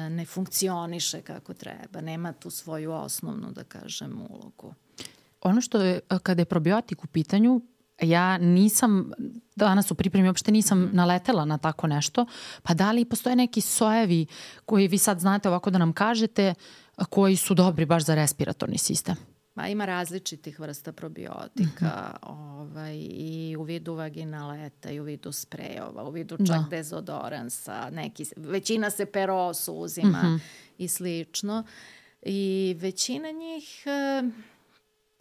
[0.09, 4.73] ne funkcioniše kako treba, nema tu svoju osnovnu, da kažem, ulogu.
[5.41, 7.61] Ono što je, kada je probiotik u pitanju,
[8.01, 9.11] ja nisam,
[9.55, 10.95] danas u pripremi uopšte nisam mhm.
[10.95, 12.25] naletela na tako nešto,
[12.63, 14.25] pa da li postoje neki sojevi
[14.65, 16.53] koji vi sad znate ovako da nam kažete,
[17.09, 19.36] koji su dobri baš za respiratorni sistem?
[19.57, 22.59] Ma ima različitih vrsta probiotika mm -hmm.
[22.59, 26.67] ovaj, i u vidu vaginaleta i u vidu sprejova, u vidu čak da.
[26.69, 30.39] dezodoransa, neki, većina se perosu uzima mm -hmm.
[30.77, 31.63] i slično.
[32.21, 33.83] I većina njih
[34.21, 34.31] uh,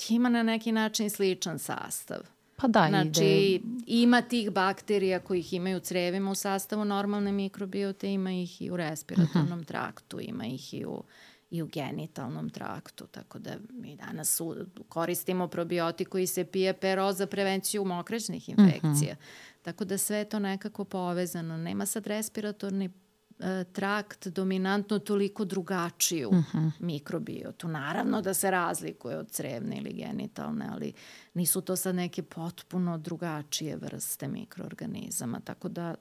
[0.08, 2.18] ima na neki način sličan sastav.
[2.56, 3.64] Pa da, znači, ide.
[3.86, 9.58] ima tih bakterija kojih imaju crevima u sastavu normalne mikrobiote, ima ih i u respiratornom
[9.58, 9.66] mm -hmm.
[9.66, 11.02] traktu, ima ih i u
[11.50, 14.54] i u genitalnom traktu, tako da mi danas u,
[14.88, 19.14] koristimo probiotik koji se pije pero za prevenciju mokraćnih infekcija.
[19.14, 19.62] Mm -hmm.
[19.62, 21.56] Tako da sve je to nekako povezano.
[21.56, 22.90] Nema sad respiratorni
[23.38, 26.58] e, trakt dominantno toliko drugačiju uh mhm.
[26.58, 26.70] -huh.
[26.80, 27.68] mikrobiotu.
[27.68, 30.92] Naravno da se razlikuje od crevne ili genitalne, ali
[31.34, 35.40] nisu to sad neke potpuno drugačije vrste mikroorganizama.
[35.40, 35.94] Tako da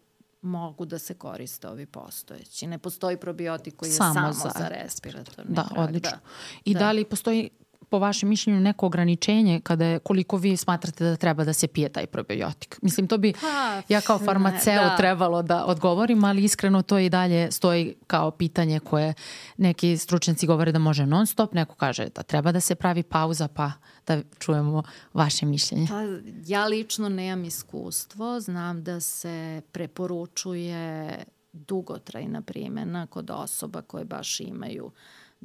[0.46, 2.68] mogu da se koriste ovi postojeći.
[2.68, 5.68] Ne postoji probiotik koji je samo, samo za, za respiratorni da.
[5.78, 6.10] Odlično.
[6.10, 6.20] Da,
[6.66, 6.80] I da.
[6.80, 7.50] da li postoji
[7.90, 11.90] po vašem mišljenju neko ograničenje kada je, koliko vi smatrate da treba da se pije
[11.90, 12.78] taj probiotik?
[12.82, 14.98] Mislim, to bi pa, ja kao farmaceo da.
[14.98, 19.14] trebalo da odgovorim, ali iskreno to i dalje stoji kao pitanje koje
[19.58, 23.48] neki stručnjaci govore da može non stop, neko kaže da treba da se pravi pauza,
[23.48, 23.72] pa
[24.08, 25.88] da čujemo vaše mišljenje.
[25.90, 26.02] Pa,
[26.46, 31.10] ja lično nemam iskustvo, znam da se preporučuje
[31.54, 34.92] dugotrajna primjena kod osoba koje baš imaju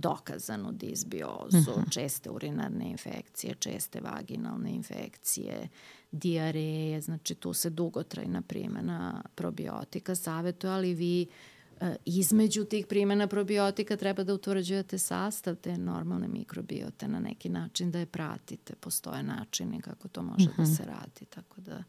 [0.00, 1.80] dokazanu disbiozu, uh mhm.
[1.80, 1.92] -huh.
[1.92, 5.68] česte urinarne infekcije, česte vaginalne infekcije,
[6.12, 11.26] diareje, znači tu se dugotrajna primjena probiotika savjetuje, ali vi
[11.80, 17.90] e, između tih primjena probiotika treba da utvrđujete sastav te normalne mikrobiote na neki način
[17.90, 18.74] da je pratite.
[18.74, 20.56] Postoje načini kako to može uh -huh.
[20.56, 20.72] da mhm.
[20.72, 21.82] se radi, tako da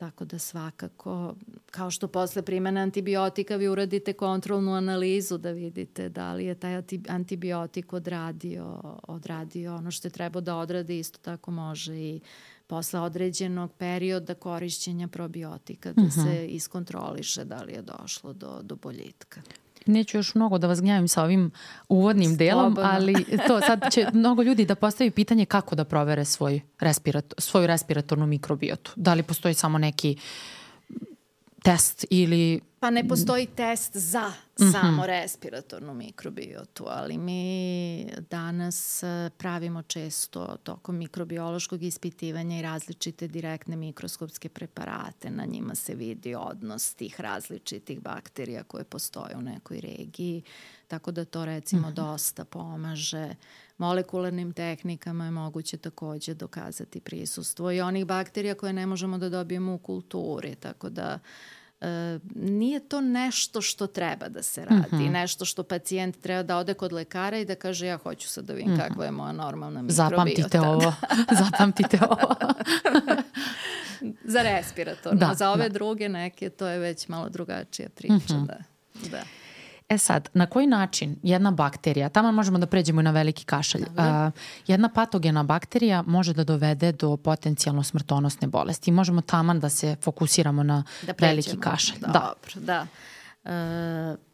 [0.00, 1.34] Tako da svakako,
[1.70, 6.82] kao što posle primene antibiotika vi uradite kontrolnu analizu da vidite da li je taj
[7.08, 12.20] antibiotik odradio, odradio ono što je trebao da odradi, isto tako može i
[12.66, 16.24] posle određenog perioda korišćenja probiotika da uh -huh.
[16.24, 16.54] se mhm.
[16.54, 19.40] iskontroliše da li je došlo do, do boljitka.
[19.86, 21.50] Neću još mnogo da vas gnjavim sa ovim
[21.88, 26.60] uvodnim delom, ali to sad će mnogo ljudi da postavi pitanje kako da provere svoj
[26.80, 28.92] respirat, svoju respiratornu mikrobiotu.
[28.96, 30.16] Da li postoji samo neki
[31.62, 34.32] test ili Pa ne postoji test za mm
[34.64, 34.72] -hmm.
[34.72, 43.76] samo respiratornu mikrobiotu, ali mi danas e, pravimo često tokom mikrobiološkog ispitivanja i različite direktne
[43.76, 45.30] mikroskopske preparate.
[45.30, 50.42] Na njima se vidi odnos tih različitih bakterija koje postoje u nekoj regiji,
[50.88, 51.94] tako da to recimo mm -hmm.
[51.94, 53.34] dosta pomaže
[53.78, 59.74] molekularnim tehnikama je moguće takođe dokazati prisustvo i onih bakterija koje ne možemo da dobijemo
[59.74, 61.18] u kulturi, tako da
[62.34, 65.10] nije to nešto što treba da se radi, mm -hmm.
[65.10, 68.52] nešto što pacijent treba da ode kod lekara i da kaže ja hoću sad da
[68.52, 68.88] vidim mm -hmm.
[68.88, 70.10] kakva je moja normalna mikrobiota.
[70.10, 70.92] Zapamtite ovo,
[71.44, 72.34] zapamtite ovo.
[74.24, 75.72] za respiratorno, da, za ove da.
[75.72, 78.46] druge neke to je već malo drugačija priča, mm -hmm.
[78.46, 78.58] da.
[79.10, 79.39] da.
[79.90, 83.82] E sad, na koji način jedna bakterija, tamo možemo da pređemo i na veliki kašalj,
[83.82, 84.32] uh,
[84.66, 88.90] jedna patogena bakterija može da dovede do potencijalno smrtonosne bolesti.
[88.90, 91.98] Možemo taman da se fokusiramo na da veliki kašalj.
[92.00, 92.06] Da.
[92.06, 92.86] Dobro, da.
[93.44, 94.12] da.
[94.14, 94.29] Uh,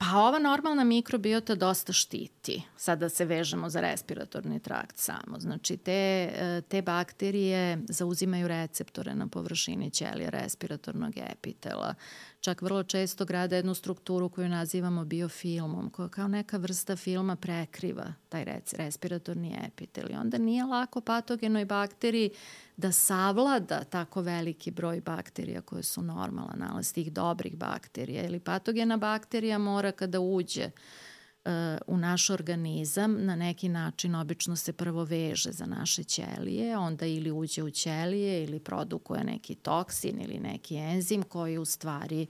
[0.00, 2.62] Pa ova normalna mikrobiota dosta štiti.
[2.76, 5.38] Sada se vežemo za respiratorni trakt samo.
[5.38, 11.94] Znači te, e, te bakterije zauzimaju receptore na površini ćelija respiratornog epitela.
[12.40, 18.12] Čak vrlo često grade jednu strukturu koju nazivamo biofilmom, koja kao neka vrsta filma prekriva
[18.28, 20.10] taj respiratorni epitel.
[20.10, 22.30] I onda nije lako patogenoj bakteriji
[22.78, 28.96] da savlada tako veliki broj bakterija koje su normalna nalaz tih dobrih bakterija ili patogena
[28.96, 31.52] bakterija mora kada uđe uh,
[31.86, 37.30] u naš organizam na neki način obično se prvo veže za naše ćelije, onda ili
[37.30, 42.26] uđe u ćelije ili produkuje neki toksin ili neki enzim koji je u stvari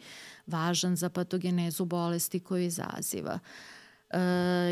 [0.46, 3.38] važan za patogenezu bolesti koju izaziva.
[4.10, 4.18] E,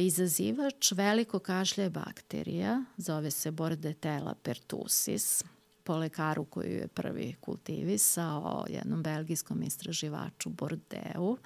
[0.00, 5.44] izazivač veliko kašlja je bakterija, zove se Bordetella pertussis,
[5.86, 11.36] po lekaru koji je prvi kultivisao, jednom belgijskom istraživaču Bordeu.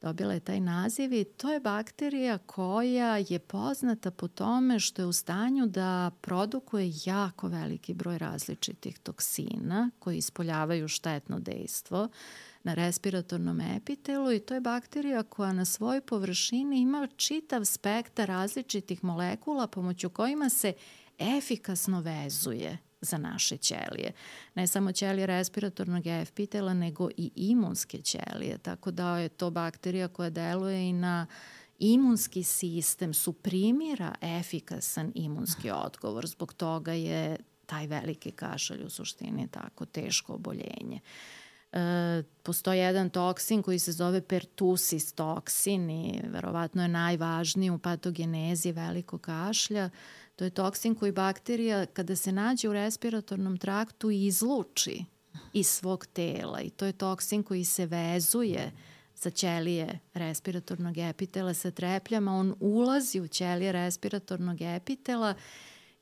[0.00, 5.06] Dobila je taj naziv i to je bakterija koja je poznata po tome što je
[5.06, 12.08] u stanju da produkuje jako veliki broj različitih toksina koji ispoljavaju štetno dejstvo
[12.62, 19.04] na respiratornom epitelu i to je bakterija koja na svojoj površini ima čitav spektar različitih
[19.04, 20.72] molekula pomoću kojima se
[21.18, 24.12] efikasno vezuje za naše ćelije.
[24.54, 30.30] Ne samo ćelije respiratornog epitela, nego i imunske ćelije, tako da je to bakterija koja
[30.30, 31.26] deluje i na
[31.78, 36.26] imunski sistem, suprimira efikasan imunski odgovor.
[36.26, 37.36] Zbog toga je
[37.66, 41.00] taj veliki kašalj u suštini tako teško oboljenje.
[41.72, 48.72] E, postoji jedan toksin koji se zove pertusis toksin i verovatno je najvažniji u patogenezi
[48.72, 49.90] velikog kašlja.
[50.42, 55.04] To je toksin koji bakterija kada se nađe u respiratornom traktu izluči
[55.52, 58.72] iz svog tela i to je toksin koji se vezuje
[59.16, 62.34] za ćelije respiratornog epitela sa trepljama.
[62.34, 65.34] On ulazi u ćelije respiratornog epitela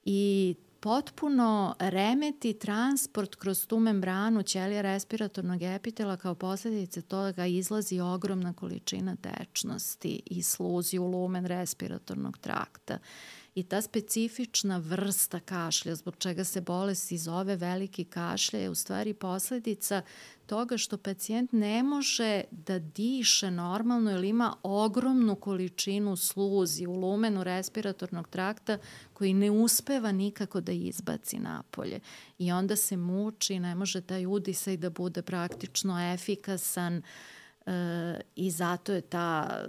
[0.05, 8.53] i potpuno remeti transport kroz tu membranu ćelija respiratornog epitela kao posledice toga izlazi ogromna
[8.53, 12.98] količina tečnosti i sluzi u lumen respiratornog trakta
[13.54, 19.14] i ta specifična vrsta kašlja, zbog čega se bolest zove veliki kašlja, je u stvari
[19.14, 20.02] posledica
[20.46, 27.44] toga što pacijent ne može da diše normalno ili ima ogromnu količinu sluzi u lumenu
[27.44, 28.78] respiratornog trakta
[29.12, 32.00] koji ne uspeva nikako da izbaci napolje.
[32.38, 37.04] I onda se muči, ne može taj udisaj da bude praktično efikasan, uh,
[38.36, 39.60] i zato je ta,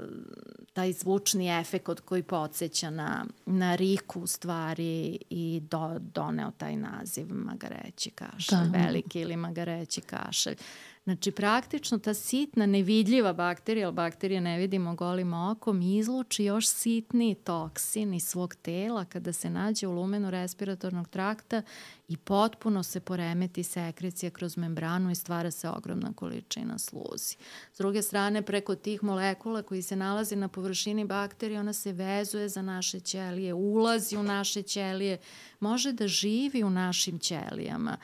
[0.74, 7.28] taj zvučni efekt koji podsjeća na, na Riku u stvari i do, doneo taj naziv
[7.30, 8.86] magareći kašalj, da.
[8.86, 10.56] veliki ili magareći kašalj.
[11.04, 17.36] Znači, praktično ta sitna, nevidljiva bakterija, ali bakterije ne vidimo golim okom, izluči još sitni
[17.36, 21.62] toksin iz svog tela kada se nađe u lumenu respiratornog trakta
[22.08, 27.36] i potpuno se poremeti sekrecija kroz membranu i stvara se ogromna količina sluzi.
[27.74, 32.50] S druge strane, preko tih molekula koji se nalazi na površini bakterije, ona se vezuje
[32.50, 35.18] za naše ćelije, ulazi u naše ćelije,
[35.60, 37.98] može da živi u našim ćelijama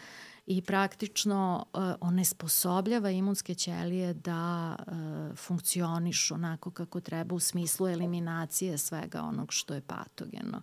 [0.48, 8.78] i praktično uh, onesposobljava imunske ćelije da uh, funkcionišu onako kako treba u smislu eliminacije
[8.78, 10.62] svega onog što je patogeno.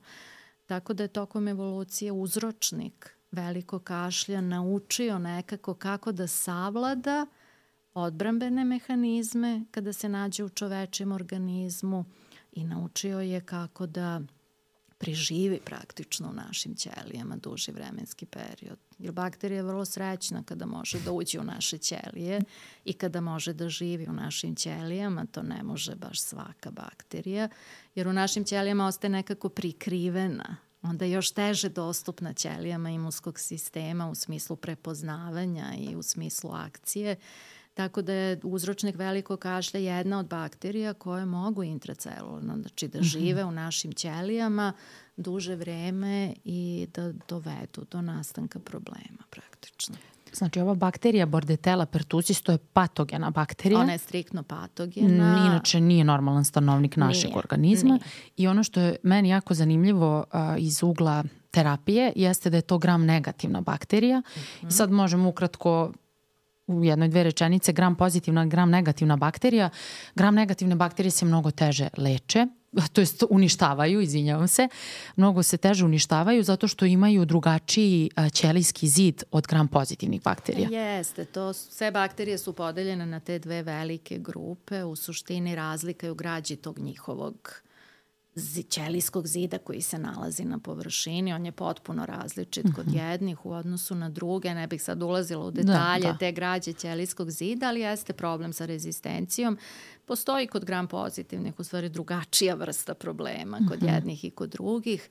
[0.67, 7.27] Tako da je tokom evolucije uzročnik veliko kašlja naučio nekako kako da savlada
[7.95, 12.05] odbrambene mehanizme kada se nađe u čovečijem organizmu
[12.53, 14.21] i naučio je kako da
[15.05, 18.79] preživi praktično u našim ćelijama duži vremenski period.
[18.99, 22.41] Jer bakterija je vrlo srećna kada može da uđe u naše ćelije
[22.85, 27.49] i kada može da živi u našim ćelijama, to ne može baš svaka bakterija,
[27.95, 34.15] jer u našim ćelijama ostaje nekako prikrivena onda još teže dostupna ćelijama imunskog sistema u
[34.15, 37.17] smislu prepoznavanja i u smislu akcije,
[37.75, 43.05] Tako da je uzročnik velikog kašlja jedna od bakterija koje mogu intracelularno, znači da mhm.
[43.05, 44.73] žive u našim ćelijama
[45.17, 49.97] duže vreme i da dovedu do nastanka problema praktično.
[50.33, 53.81] Znači ova bakterija Bordetella pertussis to je patogena bakterija.
[53.81, 55.45] Ona je striktno patogena.
[55.47, 57.91] Inače nije normalan stanovnik našeg nije, organizma.
[57.91, 58.01] Nije.
[58.37, 62.79] I ono što je meni jako zanimljivo uh, iz ugla terapije jeste da je to
[62.79, 64.19] gram negativna bakterija.
[64.19, 64.69] Mm -hmm.
[64.69, 65.93] I sad možemo ukratko
[66.67, 69.71] u jednoj dve rečenice gram pozitivna, gram negativna bakterija.
[70.15, 72.47] Gram negativne bakterije se mnogo teže leče,
[72.93, 74.69] to jest uništavaju, izvinjavam se,
[75.17, 80.69] mnogo se teže uništavaju zato što imaju drugačiji ćelijski zid od gram pozitivnih bakterija.
[80.69, 86.11] Jeste, to sve bakterije su podeljene na te dve velike grupe, u suštini razlika je
[86.11, 87.65] u građi tog njihovog
[88.71, 92.97] ćelijskog zida koji se nalazi na površini, on je potpuno različit kod mhm.
[92.97, 96.19] jednih u odnosu na druge, ne bih sad ulazila u da, detalje da, da.
[96.19, 99.59] te građe ćelijskog zida, ali jeste problem sa rezistencijom.
[100.05, 103.95] Postoji kod gram pozitivnih u stvari drugačija vrsta problema kod mhm.
[103.95, 105.09] jednih i kod drugih.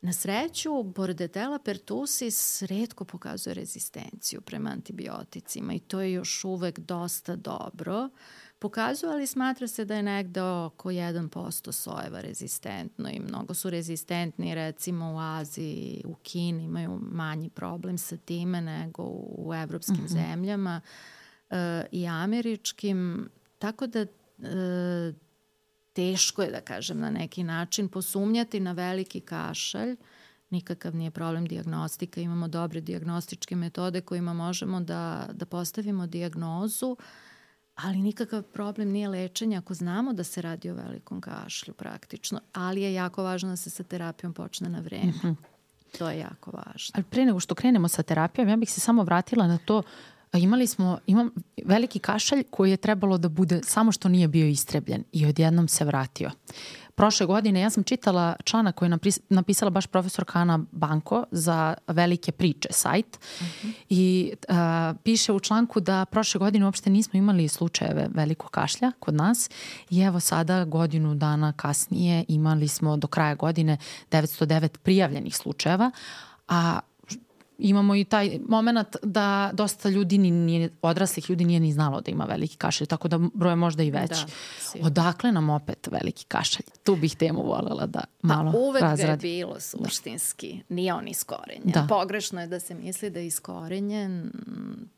[0.00, 7.36] Na sreću, Bordetella pertussis redko pokazuje rezistenciju prema antibioticima i to je još uvek dosta
[7.36, 8.04] dobro.
[8.04, 8.10] Uh,
[8.58, 14.54] pokazuju, ali smatra se da je negde oko 1% sojeva rezistentno i mnogo su rezistentni
[14.54, 19.02] recimo u Aziji, u Kini imaju manji problem sa time nego
[19.38, 20.30] u evropskim mm -hmm.
[20.32, 20.80] zemljama
[21.50, 23.28] e, i američkim.
[23.58, 24.06] Tako da e,
[25.92, 29.96] teško je da kažem na neki način posumnjati na veliki kašalj,
[30.50, 36.98] nikakav nije problem diagnostika, imamo dobre diagnostičke metode kojima možemo da, da postavimo diagnozu, uh,
[37.76, 42.82] ali nikakav problem nije lečenje ako znamo da se radi o velikom kašlju praktično, ali
[42.82, 45.12] je jako važno da se sa terapijom počne na vreme.
[45.12, 45.34] Mm -hmm.
[45.98, 46.92] To je jako važno.
[46.94, 49.82] Ali pre nego što krenemo sa terapijom, ja bih se samo vratila na to
[50.32, 51.30] imali smo, imam
[51.64, 55.84] veliki kašalj koji je trebalo da bude samo što nije bio istrebljen i odjednom se
[55.84, 56.30] vratio
[56.96, 62.32] prošle godine ja sam čitala članak koji je napisala baš profesor Kana Banko za velike
[62.32, 63.46] priče sajt mhm.
[63.46, 63.72] -huh.
[63.88, 64.56] i uh,
[65.04, 69.50] piše u članku da prošle godine uopšte nismo imali slučajeve velikog kašlja kod nas
[69.90, 73.78] i evo sada godinu dana kasnije imali smo do kraja godine
[74.10, 75.90] 909 prijavljenih slučajeva,
[76.48, 76.80] a
[77.58, 82.24] imamo i taj moment da dosta ljudi, nije, odraslih ljudi nije ni znalo da ima
[82.24, 84.24] veliki kašalj, tako da broj je možda i veći.
[84.74, 86.66] Da, Odakle nam opet veliki kašalj?
[86.84, 89.06] Tu bih temu voljela da pa malo pa, uvek razradi.
[89.06, 89.60] ga je bilo da.
[89.60, 90.52] suštinski.
[90.68, 90.74] Da.
[90.74, 91.72] Nije on iskorenjen.
[91.72, 91.86] Da.
[91.88, 94.32] Pogrešno je da se misli da je iskorenjen.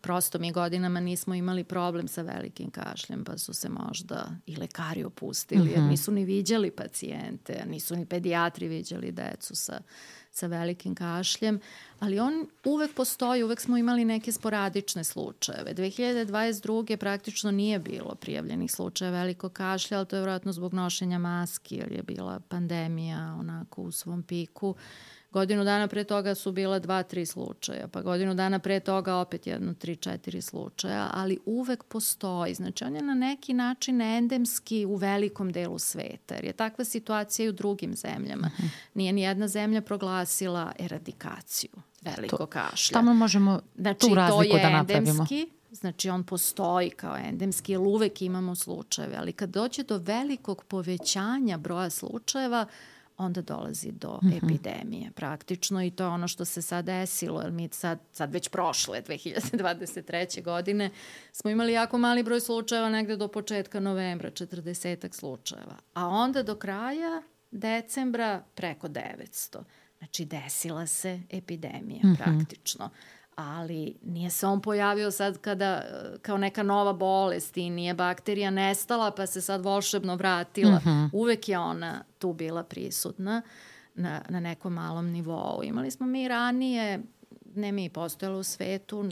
[0.00, 5.04] Prosto mi godinama nismo imali problem sa velikim kašljem, pa su se možda i lekari
[5.04, 5.70] opustili, mm -hmm.
[5.70, 5.88] jer mhm.
[5.88, 9.80] nisu ni viđali pacijente, nisu ni pedijatri viđali decu sa
[10.38, 11.60] sa velikim kašljem,
[11.98, 15.74] ali on uvek postoji, uvek smo imali neke sporadične slučajeve.
[15.74, 16.96] 2022.
[16.96, 21.92] praktično nije bilo prijavljenih slučaja velikog kašlja, ali to je vjerojatno zbog nošenja maski, jer
[21.92, 24.68] je bila pandemija onako u svom piku.
[24.68, 24.76] Uh,
[25.30, 29.46] Godinu dana pre toga su bila dva, tri slučaja, pa godinu dana pre toga opet
[29.46, 32.54] jedno, tri, četiri slučaja, ali uvek postoji.
[32.54, 37.46] Znači, on je na neki način endemski u velikom delu sveta, jer je takva situacija
[37.46, 38.50] i u drugim zemljama.
[38.58, 38.68] -hmm.
[38.94, 41.70] Nije ni jedna zemlja proglasila eradikaciju
[42.02, 42.94] velikog kašlja.
[42.94, 45.10] Tamo možemo znači, tu razliku da napravimo.
[45.10, 50.64] Endemski, Znači on postoji kao endemski, jer uvek imamo slučajeve, ali kad dođe do velikog
[50.64, 52.66] povećanja broja slučajeva,
[53.18, 54.36] onda dolazi do mm -hmm.
[54.36, 58.48] epidemije praktično i to je ono što se sad desilo, jer mi sad, sad već
[58.48, 60.42] prošle 2023.
[60.42, 60.90] godine
[61.32, 66.54] smo imali jako mali broj slučajeva negde do početka novembra, 40 slučajeva, a onda do
[66.54, 69.58] kraja decembra preko 900.
[69.98, 72.16] Znači desila se epidemija mm -hmm.
[72.16, 72.90] praktično
[73.38, 75.82] ali nije se on pojavio sad kada,
[76.22, 80.78] kao neka nova bolest i nije bakterija nestala pa se sad volšebno vratila.
[80.78, 81.10] Mm -hmm.
[81.12, 83.42] Uvek je ona tu bila prisutna
[83.94, 85.62] na, na nekom malom nivou.
[85.64, 87.00] Imali smo mi ranije,
[87.54, 89.04] ne mi postojalo u svetu,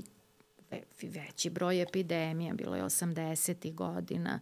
[1.02, 3.74] veći broj epidemija, bilo je 80.
[3.74, 4.40] godina,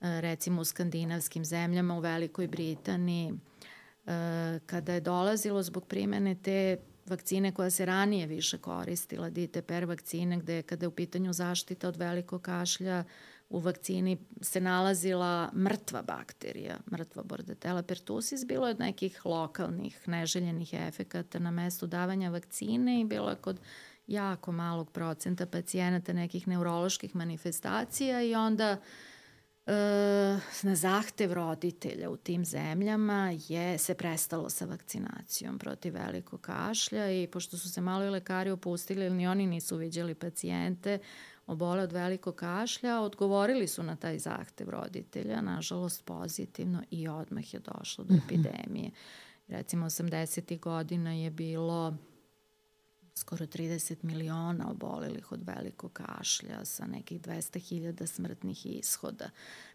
[0.00, 3.32] e, recimo u skandinavskim zemljama, u Velikoj Britaniji,
[4.06, 6.76] e, kada je dolazilo zbog primene te
[7.10, 11.96] vakcine koja se ranije više koristila, DTPR vakcine, gde kada je u pitanju zaštita od
[11.96, 13.04] velikog kašlja,
[13.50, 20.74] u vakcini se nalazila mrtva bakterija, mrtva Bordetella pertussis, bilo je od nekih lokalnih neželjenih
[20.74, 23.60] efekata na mestu davanja vakcine i bilo je kod
[24.06, 28.86] jako malog procenta pacijenata nekih neuroloških manifestacija i onda uh,
[30.62, 37.26] na zahtev roditelja u tim zemljama je se prestalo sa vakcinacijom protiv velikog kašlja i
[37.26, 40.98] pošto su se malo i lekari opustili ili ni oni nisu viđali pacijente,
[41.46, 47.60] obole od velikog kašlja, odgovorili su na taj zahtev roditelja, nažalost pozitivno i odmah je
[47.60, 48.24] došlo do mhm.
[48.24, 48.90] epidemije.
[49.48, 50.60] Recimo 80.
[50.60, 51.96] godina je bilo
[53.18, 59.30] skoro 30 miliona obolelih od velikog kašlja sa nekih 200.000 smrtnih ishoda.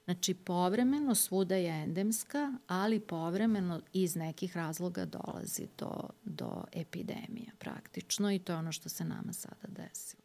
[0.06, 8.32] Znači, povremeno svuda je endemska, ali povremeno iz nekih razloga dolazi do, do epidemija praktično
[8.32, 10.24] i to je ono što se nama sada desilo.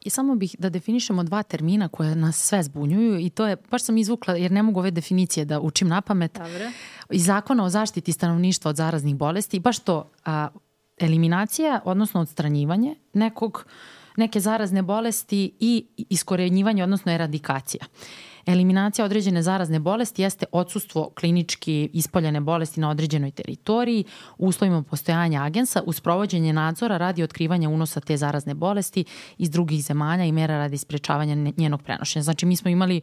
[0.00, 3.82] I samo bih da definišemo dva termina koje nas sve zbunjuju i to je, baš
[3.84, 6.32] sam izvukla jer ne mogu ove definicije da učim na pamet.
[6.32, 6.72] Dobre.
[7.10, 10.48] Iz zakona o zaštiti stanovništva od zaraznih bolesti, baš to, a,
[11.00, 13.66] eliminacija, odnosno odstranjivanje nekog,
[14.16, 17.84] neke zarazne bolesti i iskorenjivanje, odnosno eradikacija.
[18.46, 24.04] Eliminacija određene zarazne bolesti jeste odsustvo klinički ispoljene bolesti na određenoj teritoriji
[24.38, 29.04] uslovima postojanja agensa uz provođenje nadzora radi otkrivanja unosa te zarazne bolesti
[29.38, 32.22] iz drugih zemalja i mera radi sprečavanja njenog prenošenja.
[32.22, 33.00] Znači mi smo imali,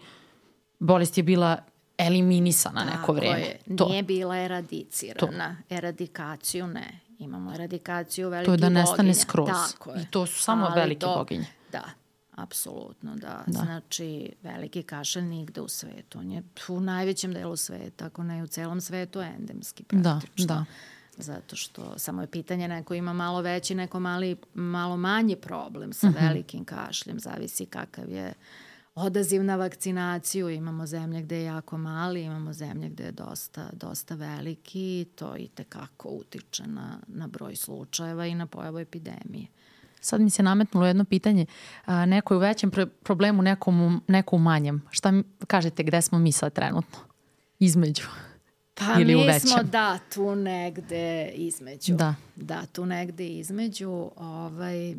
[0.79, 1.57] bolest je bila
[1.97, 3.39] eliminisana neko Tako vreme.
[3.39, 3.59] Je.
[3.77, 3.87] To.
[3.89, 5.55] Nije bila eradicirana.
[5.69, 5.75] To.
[5.75, 6.99] Eradikaciju ne.
[7.27, 8.61] Imamo eradikaciju velikih boginja.
[8.61, 9.13] To je da nestane boginja.
[9.13, 9.47] skroz.
[9.47, 10.01] Tako je.
[10.01, 11.45] I to su samo Ali velike to, boginje.
[11.71, 11.83] Da,
[12.31, 13.43] apsolutno, da.
[13.47, 13.61] da.
[13.63, 16.19] Znači, veliki kašalj nigde u svetu.
[16.19, 20.45] On je u najvećem delu sveta, ako ne u celom svetu, endemski praktično.
[20.45, 20.65] Da, da
[21.17, 26.07] zato što samo je pitanje neko ima malo veći, neko mali, malo manji problem sa
[26.07, 26.25] uh mhm.
[26.25, 28.33] velikim kašljem, zavisi kakav je
[28.97, 34.15] odaziv na vakcinaciju, imamo zemlje gde je jako mali, imamo zemlje gde je dosta, dosta
[34.15, 39.47] veliki i to i tekako utiče na, na broj slučajeva i na pojavu epidemije.
[40.01, 41.45] Sad mi se nametnulo jedno pitanje,
[41.85, 42.71] a, neko je u većem
[43.03, 44.81] problemu, nekom, neko u manjem.
[44.91, 46.99] Šta mi kažete gde smo mi sad trenutno?
[47.59, 48.03] Između.
[48.73, 49.49] Pa Ili mi u većem.
[49.49, 51.95] smo da tu negde između.
[51.95, 52.15] Da.
[52.35, 54.09] Da, tu negde između.
[54.15, 54.95] Ovaj,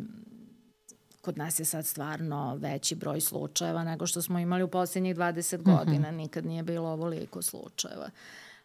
[1.20, 5.60] kod nas je sad stvarno veći broj slučajeva nego što smo imali u poslednjih 20
[5.60, 5.70] mhm.
[5.70, 6.10] godina.
[6.10, 6.16] Mm -hmm.
[6.16, 8.10] Nikad nije bilo ovoliko slučajeva.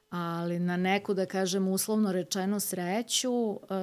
[0.09, 3.75] Ali na neku, da kažem, uslovno rečeno sreću, e,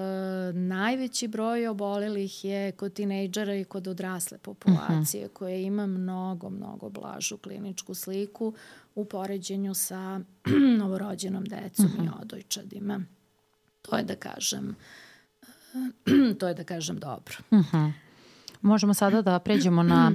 [0.53, 5.33] najveći broj obolelih je kod tinejdžera i kod odrasle populacije, mm -hmm.
[5.33, 8.55] koja ima mnogo, mnogo blažu kliničku sliku
[8.95, 10.21] u poređenju sa
[10.81, 12.05] novorođenom decom mm -hmm.
[12.05, 12.21] i mhm.
[12.21, 13.01] odojčadima.
[13.83, 14.77] To je da kažem,
[16.39, 17.37] to je da kažem dobro.
[17.51, 17.93] Mm -hmm.
[18.62, 20.12] Možemo sada da pređemo na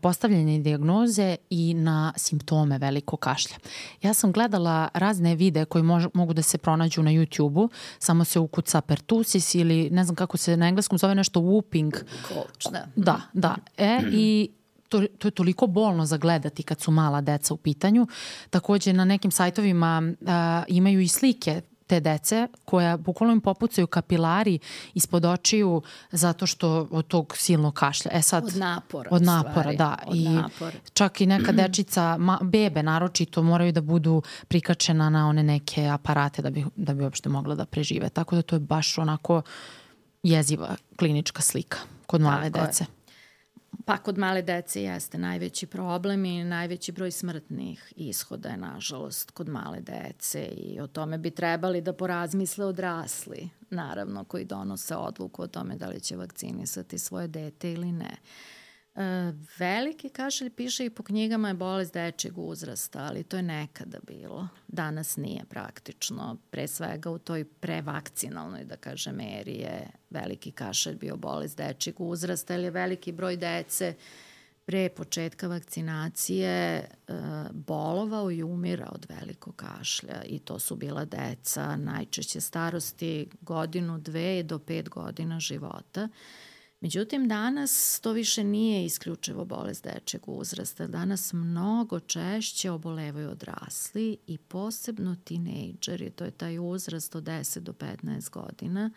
[0.00, 3.56] postavljanje diagnoze i na simptome velikog kašlja.
[4.02, 7.68] Ja sam gledala razne vide koji mož, mogu da se pronađu na YouTube-u,
[7.98, 11.92] samo se ukuca pertusis ili ne znam kako se na engleskom zove nešto whooping.
[12.28, 12.86] Coach, da.
[12.96, 13.56] Da, da.
[13.76, 14.50] E, i
[14.88, 18.06] to, to je toliko bolno za gledati kad su mala deca u pitanju.
[18.50, 21.62] Takođe na nekim sajtovima a, imaju i slike
[21.92, 24.58] te dece koja bukvalno im popucaju kapilari
[24.94, 28.10] ispod očiju zato što od tog silnog kašlja.
[28.14, 29.08] E sad, od napora.
[29.12, 29.76] Od napora, stvari.
[29.76, 29.98] da.
[30.06, 30.76] Od I napora.
[30.92, 36.42] čak i neka dečica, ma, bebe naročito, moraju da budu prikačena na one neke aparate
[36.42, 38.08] da bi, da bi uopšte mogla da prežive.
[38.08, 39.42] Tako da to je baš onako
[40.22, 42.84] jeziva klinička slika kod male Tako dece.
[42.84, 43.01] Je.
[43.84, 49.48] Pa kod male dece jeste najveći problem i najveći broj smrtnih ishoda je nažalost kod
[49.48, 55.46] male dece i o tome bi trebali da porazmisle odrasli, naravno, koji donose odluku o
[55.46, 58.10] tome da li će vakcinisati svoje dete ili ne.
[58.10, 58.61] E,
[59.58, 64.48] veliki kašelj piše i po knjigama je bolest dečeg uzrasta, ali to je nekada bilo.
[64.68, 66.36] Danas nije praktično.
[66.50, 72.54] Pre svega u toj prevakcinalnoj, da kažem, eri je veliki kašelj bio bolest dečeg uzrasta,
[72.54, 73.94] ili je veliki broj dece
[74.64, 76.86] pre početka vakcinacije e,
[77.52, 84.42] bolovao i umira od velikog kašlja i to su bila deca najčešće starosti godinu, dve
[84.42, 86.08] do pet godina života.
[86.82, 90.86] Međutim, danas to više nije isključivo bolest dečeg uzrasta.
[90.86, 97.72] Danas mnogo češće obolevaju odrasli i posebno tinejdžeri, to je taj uzrast od 10 do
[97.72, 98.90] 15 godina.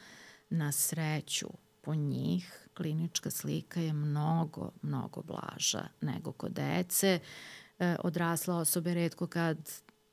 [0.50, 1.48] Na sreću
[1.82, 7.20] po njih klinička slika je mnogo, mnogo blaža nego kod dece.
[7.80, 9.58] E, odrasla osobe redko kad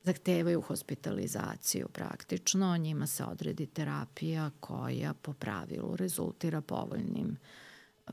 [0.03, 7.37] zahtevaju hospitalizaciju praktično, njima se odredi terapija koja po pravilu rezultira povoljnim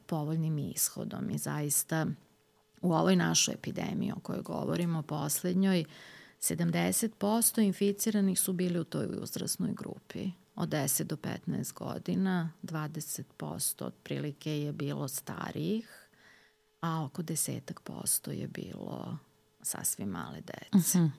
[0.06, 2.06] povoljnim ishodom i zaista
[2.82, 5.84] u ovoj našoj epidemiji o kojoj govorimo poslednjoj
[6.40, 14.60] 70% inficiranih su bili u toj uzrasnoj grupi od 10 do 15 godina, 20% otprilike
[14.60, 16.08] je bilo starijih,
[16.80, 19.18] a oko desetak posto je bilo
[19.62, 20.68] sasvim male dece.
[20.72, 21.08] Uh mhm.
[21.08, 21.10] -huh.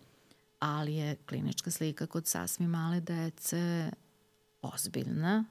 [0.59, 3.91] Ali je klinička slika kod sasvim male dece
[4.61, 5.45] ozbiljna,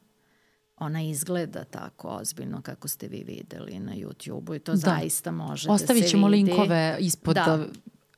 [0.80, 4.76] ona izgleda tako ozbiljno kako ste vi videli na YouTube-u i to da.
[4.76, 6.04] zaista može Ostavit da se vidi.
[6.04, 7.66] Ostavit ćemo linkove ispod da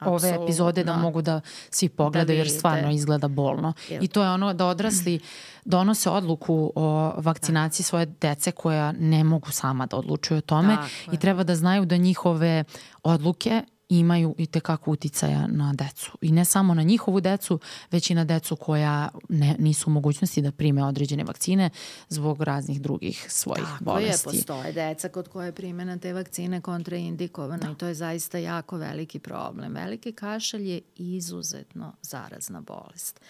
[0.06, 1.40] ove epizode da mogu da
[1.70, 3.72] svi pogledaju da jer stvarno izgleda bolno.
[4.00, 5.20] I to je ono da odrasli
[5.64, 11.14] donose odluku o vakcinaciji svoje dece koja ne mogu sama da odlučuju o tome Tako
[11.14, 12.64] i treba da znaju da njihove
[13.02, 13.62] odluke
[13.98, 16.12] imaju i tekako uticaja na decu.
[16.20, 20.42] I ne samo na njihovu decu, već i na decu koja ne, nisu u mogućnosti
[20.42, 21.70] da prime određene vakcine
[22.08, 24.24] zbog raznih drugih svojih Tako bolesti.
[24.24, 27.72] Tako je, postoje deca kod koje primjena te vakcine kontraindikovana da.
[27.72, 29.74] i to je zaista jako veliki problem.
[29.74, 33.20] Veliki kašalj je izuzetno zarazna bolest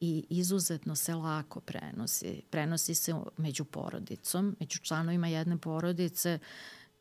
[0.00, 2.42] i izuzetno se lako prenosi.
[2.50, 6.38] Prenosi se među porodicom, među članovima jedne porodice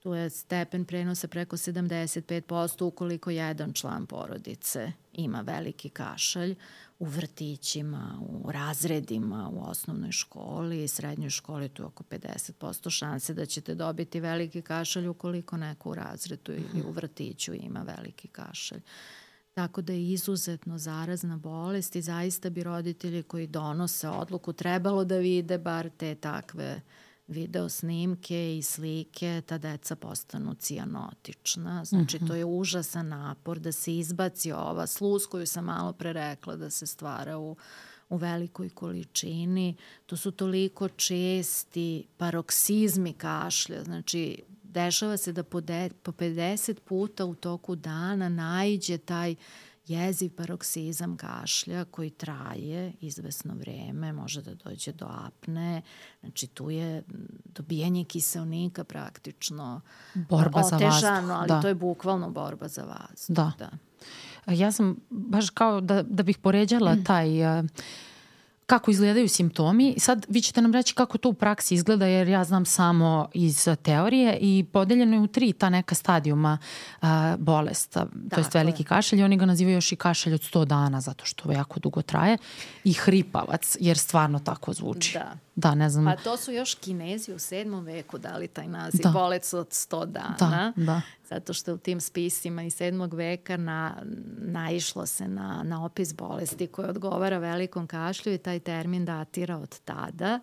[0.07, 6.55] tu je stepen prenosa preko 75% ukoliko jedan član porodice ima veliki kašalj
[6.99, 13.33] u vrtićima, u razredima, u osnovnoj školi i srednjoj školi tu je oko 50% šanse
[13.33, 18.81] da ćete dobiti veliki kašalj ukoliko neko u razredu ili u vrtiću ima veliki kašalj.
[19.53, 25.17] Tako da je izuzetno zarazna bolest i zaista bi roditelji koji donose odluku trebalo da
[25.17, 31.85] vide bar te takve uh, video snimke i slike, ta deca postanu cijanotična.
[31.85, 32.27] Znači, mm -hmm.
[32.27, 36.69] to je užasan napor da se izbaci ova sluz koju sam malo pre rekla da
[36.69, 37.55] se stvara u,
[38.09, 39.75] u velikoj količini.
[40.05, 43.83] To su toliko česti paroksizmi kašlja.
[43.83, 49.37] Znači, dešava se da po, de, po 50 puta u toku dana najđe taj uh,
[49.87, 55.81] jeziv paroksizam kašlja koji traje izvesno vreme, može da dođe do apne,
[56.19, 57.03] znači tu je
[57.45, 59.81] dobijanje kiselnika praktično
[60.13, 61.31] borba otežano, za vazduh.
[61.31, 61.61] ali da.
[61.61, 63.35] to je bukvalno borba za vazduh.
[63.35, 63.51] Da.
[63.59, 63.69] da.
[64.53, 67.65] Ja sam baš kao da, da bih poređala taj uh,
[68.67, 69.95] kako izgledaju simptomi.
[69.97, 73.67] Sad vi ćete nam reći kako to u praksi izgleda jer ja znam samo iz
[73.81, 76.57] teorije i podeljeno je u tri ta neka stadijuma
[77.01, 77.07] uh,
[77.37, 78.87] bolesta, da, to jest veliki je.
[78.87, 82.01] kašalj i oni ga nazivaju još i kašalj od 100 dana zato što jako dugo
[82.01, 82.37] traje
[82.83, 85.13] i hripavac jer stvarno tako zvuči.
[85.13, 85.46] Da.
[85.57, 86.05] Da, ne znam.
[86.05, 89.09] Pa to su još kinezi u sedmom veku dali taj naziv da.
[89.09, 90.35] bolec od 100 dana.
[90.39, 91.01] Da, da.
[91.29, 93.95] Zato što u tim spisima iz sedmog veka na,
[94.37, 99.79] naišlo se na, na opis bolesti koja odgovara velikom kašlju i taj termin datira od
[99.79, 100.39] tada.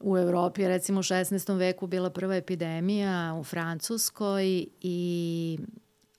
[0.00, 1.58] U Evropi je recimo u 16.
[1.58, 5.58] veku bila prva epidemija u Francuskoj i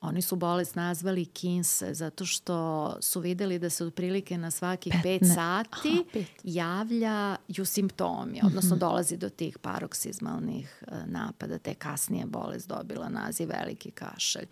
[0.07, 5.33] Oni su bolest nazvali kinse zato što su videli da se otprilike na svakih 5
[5.35, 6.27] sati Aha, pet.
[6.43, 8.79] javljaju simptomi, odnosno -hmm.
[8.79, 11.57] dolazi do tih paroksizmalnih e, napada.
[11.57, 14.45] Te kasnije bolest dobila naziv veliki kašalj.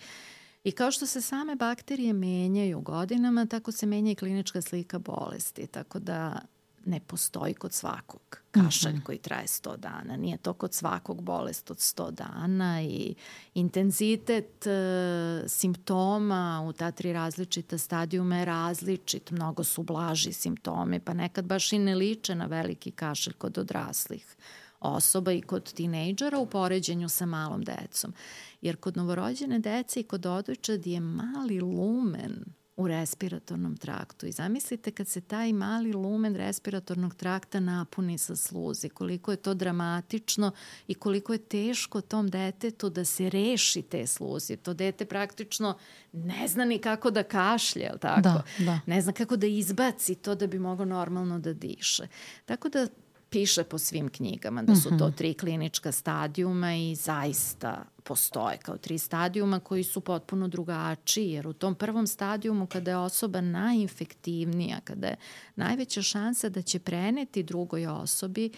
[0.64, 5.68] I kao što se same bakterije menjaju godinama, tako se menja i klinička slika bolesti.
[5.68, 6.42] Tako da
[6.86, 8.22] ne postoji kod svakog
[8.52, 9.04] kašalj mm -hmm.
[9.04, 10.18] koji traje 100 dana.
[10.18, 13.16] Nije to kod svakog bolest od 100 dana i
[13.54, 19.32] intenzitet e, simptoma u ta tri različita stadijuma je različit.
[19.32, 24.36] Mnogo su blaži simptomi, pa nekad baš i ne liče na veliki kašalj kod odraslih
[24.80, 28.14] osoba i kod tinejdžera u poređenju sa malom decom.
[28.62, 34.26] Jer kod novorođene dece i kod odojčadi je mali lumen u respiratornom traktu.
[34.26, 39.54] I zamislite kad se taj mali lumen respiratornog trakta napuni sa sluzi, koliko je to
[39.54, 40.52] dramatično
[40.88, 44.58] i koliko je teško tom detetu da se reši te sluzi.
[44.58, 45.78] To dete praktično
[46.12, 48.22] ne zna ni kako da kašlje, tako?
[48.22, 48.80] Da, da.
[48.86, 52.08] Ne zna kako da izbaci to da bi mogao normalno da diše.
[52.46, 52.88] Tako da
[53.30, 55.16] piše po svim knjigama da su to mhm.
[55.16, 61.54] tri klinička stadijuma i zaista postoje kao tri stadijuma koji su potpuno drugačiji, jer u
[61.54, 65.16] tom prvom stadijumu kada je osoba najinfektivnija, kada je
[65.56, 68.52] najveća šansa da će preneti drugoj osobi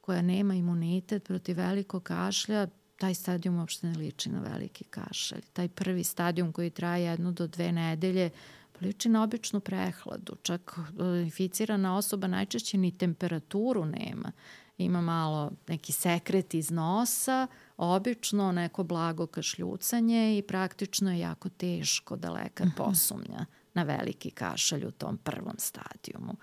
[0.00, 5.42] koja nema imunitet protiv velikog kašlja, taj stadijum uopšte ne liči na veliki kašalj.
[5.52, 8.30] Taj prvi stadijum koji traje jednu do dve nedelje
[8.80, 10.36] liči na običnu prehladu.
[10.42, 14.32] Čak e, inficirana osoba najčešće ni temperaturu nema.
[14.78, 17.46] Ima malo neki sekret iz nosa,
[17.82, 22.76] obično neko blago kašljucanje i praktično je jako teško da lekar mhm.
[22.76, 26.36] posumnja na veliki kašalj u tom prvom stadijumu.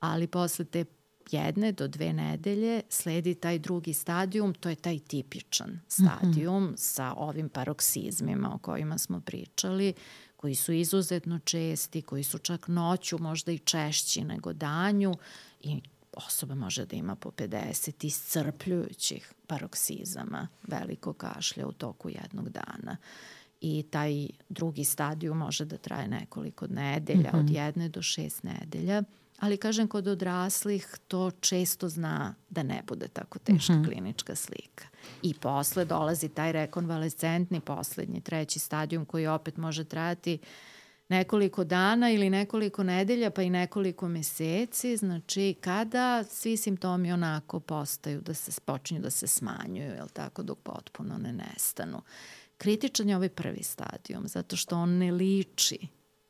[0.00, 0.84] Ali posle te
[1.30, 6.76] jedne do dve nedelje sledi taj drugi stadijum, to je taj tipičan stadijum mm -hmm.
[6.76, 9.94] sa ovim paroksizmima o kojima smo pričali,
[10.36, 15.14] koji su izuzetno česti, koji su čak noću možda i češći nego danju
[15.60, 15.80] i
[16.12, 22.96] osoba može da ima po 50 iscrpljujućih paroksizama velikog kašlja u toku jednog dana.
[23.60, 27.40] I taj drugi stadiju može da traje nekoliko nedelja, mm -hmm.
[27.40, 29.02] od jedne do šest nedelja
[29.38, 33.86] ali kažem kod odraslih to često zna da ne bude tako teška mm -hmm.
[33.86, 34.84] klinička slika.
[35.22, 40.38] I posle dolazi taj rekonvalescentni poslednji, treći stadijum koji opet može trajati
[41.08, 48.20] nekoliko dana ili nekoliko nedelja pa i nekoliko meseci, znači kada svi simptomi onako postaju
[48.20, 52.02] da se počinju da se smanjuju, jel tako, dok potpuno ne nestanu.
[52.58, 55.88] Kritičan je ovaj prvi stadijum, zato što on ne liči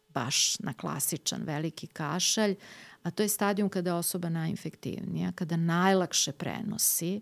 [0.08, 2.56] baš na klasičan veliki kašalj,
[3.02, 7.20] a to je stadijum kada je osoba najinfektivnija, kada najlakše prenosi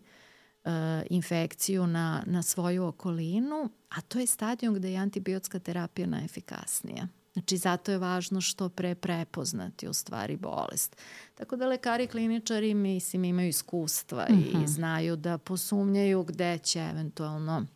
[0.64, 0.70] uh,
[1.10, 7.08] infekciju na, na svoju okolinu, a to je stadijum gde je antibiotska terapija najefikasnija.
[7.34, 10.96] Znači, zato je važno što pre prepoznati u stvari bolest.
[11.34, 14.52] Tako da lekari kliničari, mislim, imaju iskustva mm -hmm.
[14.52, 14.66] i mhm.
[14.66, 17.66] znaju da posumnjaju gde će eventualno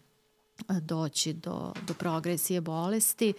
[0.80, 3.34] doći do, do progresije bolesti.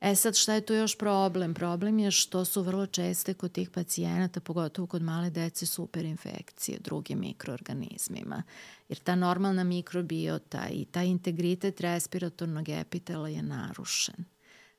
[0.00, 1.54] E sad, šta je tu još problem?
[1.54, 7.20] Problem je što su vrlo česte kod tih pacijenata, pogotovo kod male dece, superinfekcije drugim
[7.20, 8.42] mikroorganizmima.
[8.88, 14.33] Jer ta normalna mikrobiota i taj integritet respiratornog epitela je narušen.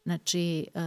[0.05, 0.79] Znači, e,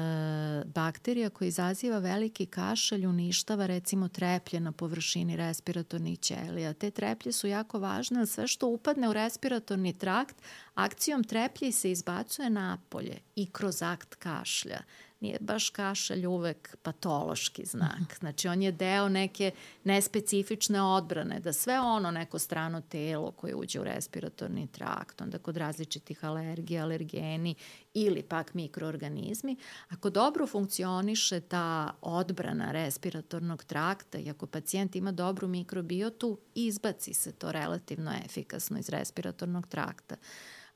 [0.64, 6.73] bakterija koja izaziva veliki kašalj uništava recimo treplje na površini respiratornih ćelija.
[6.73, 10.37] Te treplje su jako važne, sve što upadne u respiratorni trakt,
[10.75, 14.79] akcijom treplji se izbacuje napolje i kroz akt kašlja
[15.21, 18.01] nije baš kašalj uvek patološki znak.
[18.01, 18.19] Mhm.
[18.19, 19.51] Znači, on je deo neke
[19.85, 25.57] nespecifične odbrane, da sve ono neko strano telo koje uđe u respiratorni trakt, onda kod
[25.57, 27.55] različitih alergija, alergeni
[27.95, 29.57] ili pak mikroorganizmi,
[29.89, 37.33] ako dobro funkcioniše ta odbrana respiratornog trakta i ako pacijent ima dobru mikrobiotu, izbaci se
[37.33, 40.16] to relativno efikasno iz respiratornog trakta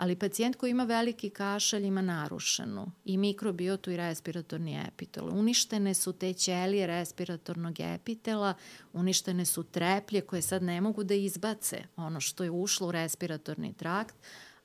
[0.03, 5.29] ali pacijent koji ima veliki kašalj ima narušenu i mikrobiotu i respiratorni epitel.
[5.29, 8.55] Uništene su te ćelije respiratornog epitela,
[8.93, 13.73] uništene su treplje koje sad ne mogu da izbace ono što je ušlo u respiratorni
[13.73, 14.15] trakt,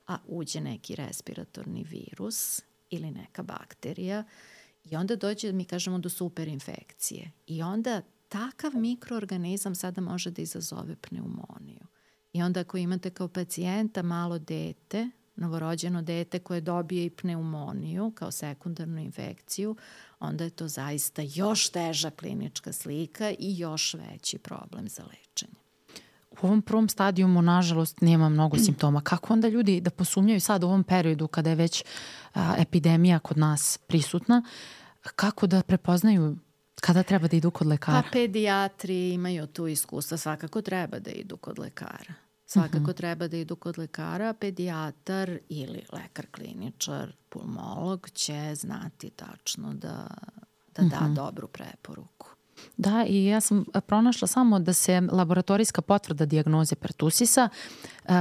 [0.07, 4.23] a uđe neki respiratorni virus ili neka bakterija
[4.83, 7.31] i onda dođe, mi kažemo, do superinfekcije.
[7.47, 11.85] I onda takav mikroorganizam sada može da izazove pneumoniju.
[12.33, 18.31] I onda ako imate kao pacijenta malo dete novorođeno dete koje dobije i pneumoniju kao
[18.31, 19.75] sekundarnu infekciju,
[20.19, 25.57] onda je to zaista još teža klinička slika i još veći problem za lečenje.
[26.41, 29.01] U ovom prvom stadijumu, nažalost, nema mnogo simptoma.
[29.01, 31.83] Kako onda ljudi da posumnjaju sad u ovom periodu kada je već
[32.33, 34.43] a, epidemija kod nas prisutna,
[35.15, 36.38] kako da prepoznaju
[36.81, 38.01] kada treba da idu kod lekara?
[38.01, 42.91] Pa pedijatri imaju tu iskustva, svakako treba da idu kod lekara Svakako mhm.
[42.91, 50.07] treba da idu kod lekara, pedijatar ili lekar kliničar, pulmolog će znati tačno da,
[50.75, 51.13] da da mhm.
[51.13, 52.36] dobru preporuku.
[52.77, 57.49] Da, i ja sam pronašla samo da se laboratorijska potvrda diagnoze pertusisa
[58.03, 58.11] uh,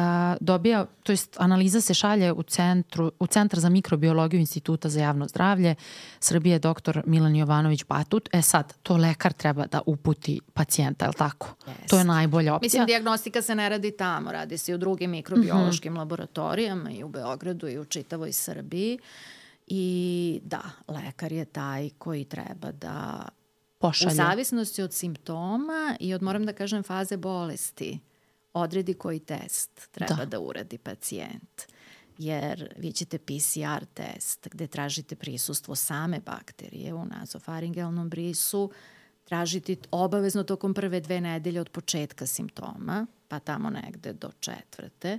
[0.40, 5.28] dobija, to jest analiza se šalje u, centru, u Centar za mikrobiologiju Instituta za javno
[5.28, 5.74] zdravlje
[6.20, 7.00] Srbije dr.
[7.06, 8.28] Milan Jovanović Batut.
[8.32, 11.48] E sad, to lekar treba da uputi pacijenta, je li tako?
[11.66, 11.88] Yes.
[11.88, 12.66] To je najbolja opcija.
[12.66, 15.98] Mislim, diagnostika se ne radi tamo, radi se i u drugim mikrobiološkim mm -hmm.
[15.98, 18.98] laboratorijama i u Beogradu i u čitavoj Srbiji.
[19.66, 23.28] I da, lekar je taj koji treba da
[23.88, 24.12] pošalje?
[24.12, 27.98] U zavisnosti od simptoma i od, moram da kažem, faze bolesti
[28.52, 31.62] odredi koji test treba da, da uradi pacijent.
[32.18, 38.70] Jer vi ćete PCR test gde tražite prisustvo same bakterije u nazofaringelnom brisu,
[39.24, 45.18] tražiti obavezno tokom prve dve nedelje od početka simptoma, pa tamo negde do četvrte.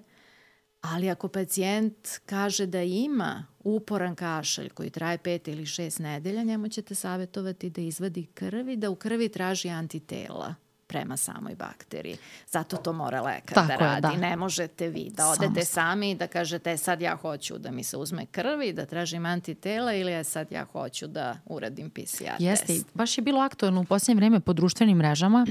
[0.81, 6.69] Ali ako pacijent kaže da ima uporan kašalj koji traje pet ili šest nedelja, njemu
[6.69, 10.55] ćete savjetovati da izvadi krvi, da u krvi traži antitela
[10.87, 12.17] prema samoj bakteriji.
[12.47, 14.07] Zato to mora lekar da Tako da radi.
[14.07, 14.29] Je, da.
[14.29, 17.71] Ne možete vi da odete Samo sami i da kažete e, sad ja hoću da
[17.71, 21.99] mi se uzme krvi, da tražim antitela ili ja sad ja hoću da uradim PCR
[22.39, 22.69] Jeste, test.
[22.69, 25.45] Jeste, baš je bilo aktualno u posljednje vreme po društvenim mrežama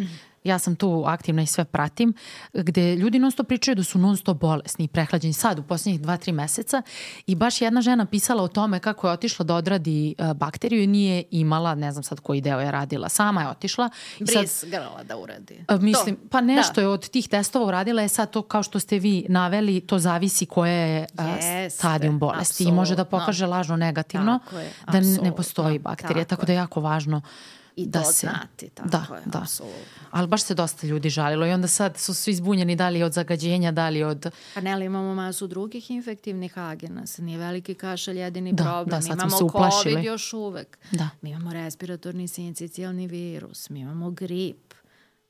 [0.46, 2.14] ja sam tu aktivna i sve pratim,
[2.52, 6.00] gde ljudi non stop pričaju da su non stop bolesni i prehlađeni sad u poslednjih
[6.00, 6.82] 2-3 meseca
[7.26, 10.86] i baš jedna žena pisala o tome kako je otišla da odradi uh, bakteriju i
[10.86, 13.90] nije imala, ne znam sad koji deo je radila, sama je otišla.
[14.20, 15.64] Bris sad, grla da uradi.
[15.74, 16.22] Uh, mislim, to.
[16.30, 16.80] pa nešto da.
[16.80, 20.46] je od tih testova uradila, je sad to kao što ste vi naveli, to zavisi
[20.46, 21.24] koje je uh,
[21.70, 24.40] stadijum bolesti i može da pokaže lažno negativno,
[24.92, 27.22] da ne postoji bakterija, tako, tako da je jako važno
[27.76, 28.26] I da to se...
[28.26, 29.38] znati, tako da, je, da.
[29.38, 30.02] apsolutno.
[30.10, 33.12] Ali baš se dosta ljudi žalilo i onda sad su svi zbunjeni da li od
[33.12, 34.26] zagađenja, da li od...
[34.54, 37.22] Pa ne, ali imamo masu drugih infektivnih agenasa.
[37.22, 38.86] Nije veliki kašalj jedini Da, problem.
[38.86, 39.94] da, sad smo imamo se uplašili.
[39.94, 40.78] COVID još uvek.
[40.92, 41.08] Da.
[41.22, 44.74] Mi imamo respiratorni sincicijalni virus, mi imamo grip,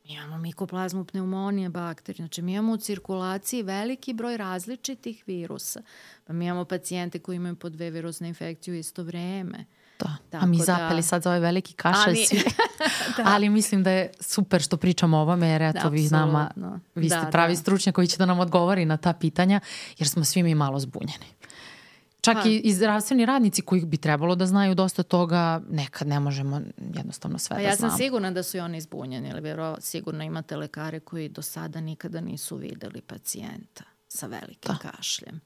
[0.04, 2.22] mi imamo mikoplazmu pneumonije bakterije.
[2.22, 5.82] Znači, mi imamo u cirkulaciji veliki broj različitih virusa.
[6.24, 9.64] Pa mi imamo pacijente koji imaju po dve virusne infekcije u isto vreme.
[9.98, 10.16] Da.
[10.30, 12.42] Tako A mi da- zapeli sad za ovaj veliki kašalj A mi- svi.
[13.24, 16.80] Ali mislim da je super što pričamo o ovome, jer eto Da, vi nama, apsolutno.
[16.94, 17.56] vi ste Da, pravi da.
[17.56, 19.60] stručnjak koji će da nam odgovori na ta pitanja,
[19.98, 21.24] jer smo svi mi malo zbunjeni.
[22.20, 22.48] Čak Pa.
[22.48, 26.60] i, i zdravstveni radnici koji bi trebalo da znaju dosta toga, nekad ne možemo
[26.94, 27.90] jednostavno sve Pa da ja znamo.
[27.90, 31.80] sam sigurna da su i oni zbunjeni, ali vjero, sigurno imate lekare koji do sada
[31.80, 34.90] nikada nisu videli pacijenta sa velikim Da.
[34.90, 35.40] kašljem.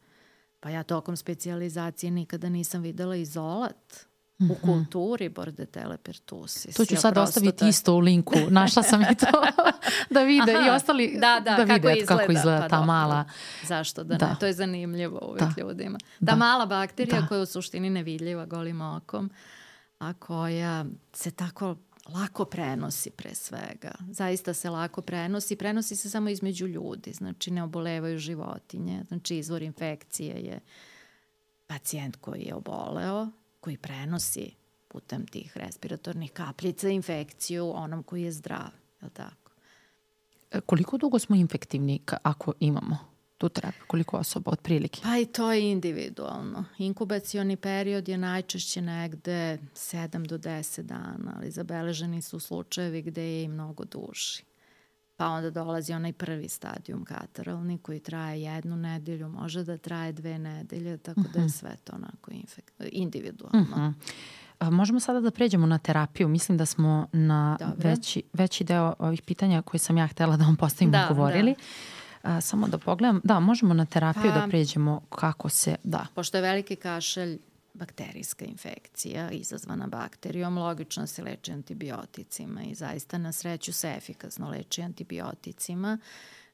[0.60, 3.96] Pa ja tokom specijalizacije nikada nisam videla izolat
[4.40, 6.64] u kulturi bordetele pertussis.
[6.68, 6.76] Mhm.
[6.76, 8.34] To ću Ja sad ostaviti to- isto u linku.
[8.50, 9.26] Našla sam i to
[10.10, 12.76] da vide i Aha, ostali da, da, da kako vide izgleda, kako izgleda pa ta
[12.76, 12.86] dobro.
[12.86, 13.24] mala.
[13.64, 14.28] Zašto da, Da.
[14.28, 14.36] ne?
[14.40, 15.52] To je zanimljivo uvek Da.
[15.58, 15.98] ljudima.
[15.98, 16.36] Ta Da.
[16.36, 17.26] mala bakterija Da.
[17.26, 19.30] koja je u suštini nevidljiva golim okom,
[19.98, 21.76] a koja se tako
[22.08, 23.90] lako prenosi pre svega.
[24.10, 25.56] Zaista se lako prenosi.
[25.56, 27.12] Prenosi se samo između ljudi.
[27.12, 29.04] Znači ne obolevaju životinje.
[29.04, 30.60] Znači izvor infekcije je
[31.66, 33.28] pacijent koji je oboleo,
[33.60, 34.54] koji prenosi
[34.88, 38.70] putem tih respiratornih kapljica infekciju onom koji je zdrav.
[39.00, 39.52] Je li tako?
[40.50, 42.98] E, Koliko dugo smo infektivni ako imamo
[43.38, 43.76] tu treba?
[43.86, 45.00] Koliko osoba otprilike?
[45.02, 46.64] Pa i to je individualno.
[46.78, 53.44] Inkubacioni period je najčešće negde 7 do 10 dana, ali zabeleženi su slučajevi gde je
[53.44, 54.49] i mnogo duži.
[55.20, 60.38] Pa onda dolazi onaj prvi stadijum kataralni koji traje jednu nedelju, može da traje dve
[60.38, 62.30] nedelje, tako da je sve to onako
[62.92, 63.94] individualno.
[64.58, 66.28] A, možemo sada da pređemo na terapiju.
[66.28, 67.90] Mislim da smo na Dobro.
[67.90, 71.54] veći, veći deo ovih pitanja koje sam ja htela da vam postavim Da, odgovorili.
[72.22, 73.20] A, samo da pogledam.
[73.24, 75.76] Da, možemo na terapiju Pa- da pređemo kako se...
[75.84, 76.06] Da.
[76.14, 77.38] Pošto je veliki kašalj
[77.74, 84.82] bakterijska infekcija izazvana bakterijom, logično se leči antibioticima i zaista na sreću se efikasno leči
[84.82, 85.98] antibioticima.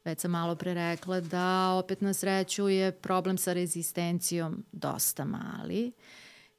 [0.05, 5.93] Već sam malo pre rekla da opet na sreću je problem sa rezistencijom dosta mali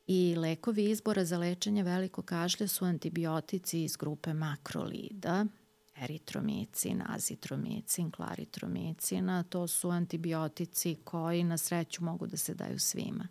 [0.07, 5.45] i lekovi izbora za lečenje velikog kašlja su antibiotici iz grupe makrolida,
[6.01, 13.27] eritromicin, azitromicin, klaritromicin, to su antibiotici koji na sreću mogu da se daju svima.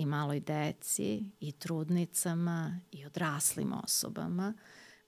[0.00, 4.54] I maloj deci, i trudnicama, i odraslim osobama.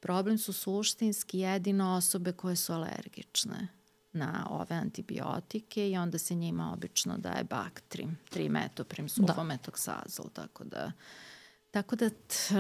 [0.01, 3.69] Problem su suštinski jedino osobe koje su alergične
[4.13, 10.93] na ove antibiotike i onda se njima obično daje Bactrim, trimetoprim, sulfametoksazol, tako da
[11.71, 12.11] Tako da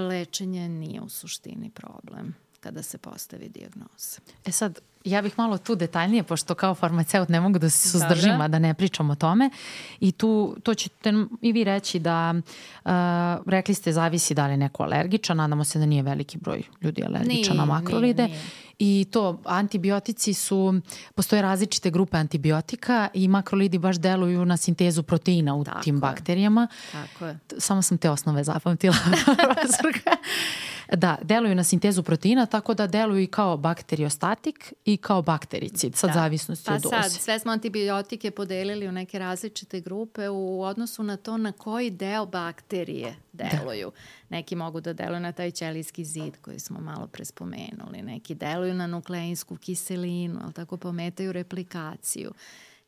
[0.08, 4.20] lečenje nije u suštini problem kada se postavi dijagnoza.
[4.44, 8.30] E sad, ja bih malo tu detaljnije, pošto kao farmaceut ne mogu da se suzdržim,
[8.30, 8.44] Dobro.
[8.44, 9.50] a da ne pričam o tome.
[10.00, 12.34] I tu, to ćete i vi reći da,
[12.84, 12.90] uh,
[13.46, 17.04] rekli ste, zavisi da li je neko alergičan, nadamo se da nije veliki broj ljudi
[17.04, 18.22] alergičan na makrolide.
[18.22, 18.72] nije, nije.
[18.78, 20.80] I to, antibiotici su,
[21.14, 26.00] postoje različite grupe antibiotika i makrolidi baš deluju na sintezu proteina u Tako tim je.
[26.00, 26.68] bakterijama.
[26.92, 27.38] Tako je.
[27.58, 28.94] Samo sam te osnove zapamtila.
[29.44, 30.10] profesorka.
[30.96, 36.10] Da, deluju na sintezu proteina, tako da deluju i kao bakteriostatik i kao baktericid, sad
[36.10, 36.14] Da.
[36.14, 36.96] zavisnosti Pa od doze.
[37.02, 41.90] sad, sve smo antibiotike podelili u neke različite grupe u odnosu na to na koji
[41.90, 43.92] deo bakterije deluju.
[44.28, 48.02] Neki mogu da deluju na taj ćelijski zid koji smo malo pre spomenuli.
[48.02, 52.32] Neki deluju na nukleinsku kiselinu, ali tako pometaju replikaciju.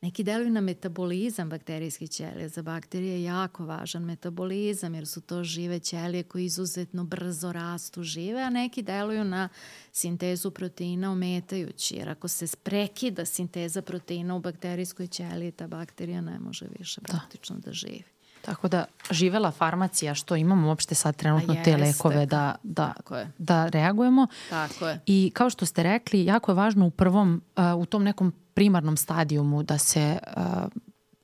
[0.05, 2.49] Neki deluju na metabolizam bakterijskih ćelija.
[2.49, 8.03] Za bakterije je jako važan metabolizam jer su to žive ćelije koje izuzetno brzo rastu
[8.03, 9.49] žive, a neki deluju na
[9.93, 11.97] sintezu proteina ometajući.
[11.97, 17.57] Jer ako se prekida sinteza proteina u bakterijskoj ćeliji, ta bakterija ne može više praktično
[17.59, 18.05] da živi.
[18.45, 23.31] Tako da živela farmacija što imamo uopšte sad trenutno te lekove da, da, Tako je.
[23.39, 24.27] da reagujemo.
[24.51, 25.01] Tako je.
[25.07, 28.97] I kao što ste rekli, jako je važno u prvom, uh, u tom nekom primarnom
[28.97, 30.43] stadijumu da se uh,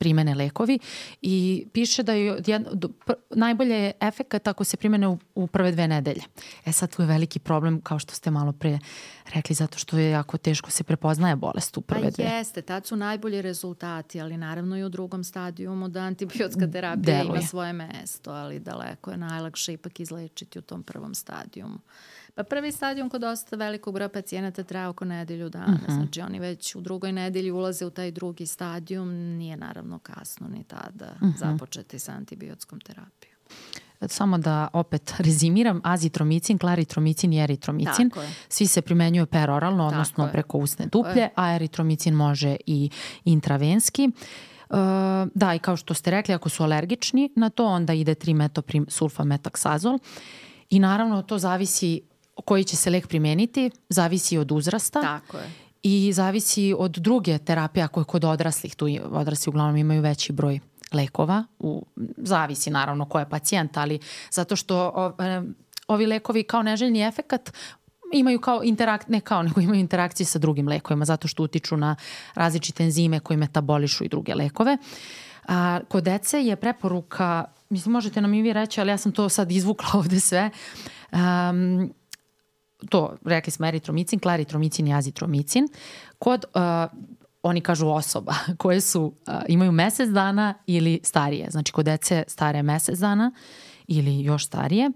[0.01, 0.79] primene lekovi
[1.21, 5.47] i piše da je jedno, do, pr, najbolje je efekat ako se primene u, u
[5.47, 6.21] prve dve nedelje.
[6.65, 8.79] E sad tu je veliki problem, kao što ste malo pre
[9.33, 12.23] rekli, zato što je jako teško se prepoznaje bolest u prve Pa dve.
[12.23, 17.37] jeste, tad su najbolji rezultati, ali naravno i u drugom stadijumu da antibiotska terapija Deluje.
[17.37, 21.79] ima svoje mesto, ali daleko je najlakše ipak izlečiti u tom prvom stadijumu.
[22.35, 25.73] Pa prvi stadijum kod dosta velikog broja pacijenata traje oko nedelju dana.
[25.83, 25.91] Mhm.
[25.91, 29.09] Znači oni već u drugoj nedelji ulaze u taj drugi stadijum.
[29.37, 31.31] Nije naravno kasno ni tada Mhm.
[31.37, 33.31] započeti sa antibiotskom terapijom.
[34.07, 38.11] samo da opet rezimiram, azitromicin, klaritromicin i eritromicin.
[38.49, 42.89] Svi se primenjuju peroralno, odnosno Tako preko usne duplje, a eritromicin može i
[43.25, 44.09] intravenski.
[44.69, 44.77] Uh,
[45.35, 48.85] da, i kao što ste rekli, ako su alergični na to, onda ide 3 metoprim
[48.89, 49.99] sulfametaksazol.
[50.69, 52.01] I naravno to zavisi
[52.45, 55.01] koji će se lek primeniti, zavisi od uzrasta.
[55.01, 55.51] Tako je
[55.83, 60.59] i zavisi od druge terapije ako je kod odraslih, tu odrasli uglavnom imaju veći broj
[60.93, 61.85] lekova, u,
[62.17, 63.99] zavisi naravno ko je pacijent, ali
[64.31, 65.41] zato što o, e,
[65.87, 67.53] ovi lekovi kao neželjni efekat
[68.13, 71.95] imaju kao interak, ne kao, nego imaju interakcije sa drugim lekovima zato što utiču na
[72.33, 74.77] različite enzime koji metabolišu i druge lekove.
[75.47, 79.29] A, kod dece je preporuka, mislim možete nam i vi reći, ali ja sam to
[79.29, 80.49] sad izvukla ovde sve,
[81.11, 81.93] um,
[82.89, 85.67] to, rekli smo eritromicin, klaritromicin i azitromicin,
[86.19, 86.61] kod uh,
[87.43, 91.51] oni kažu osoba koje su, uh, imaju mesec dana ili starije.
[91.51, 93.31] Znači kod dece stare mesec dana
[93.87, 94.91] ili još starije.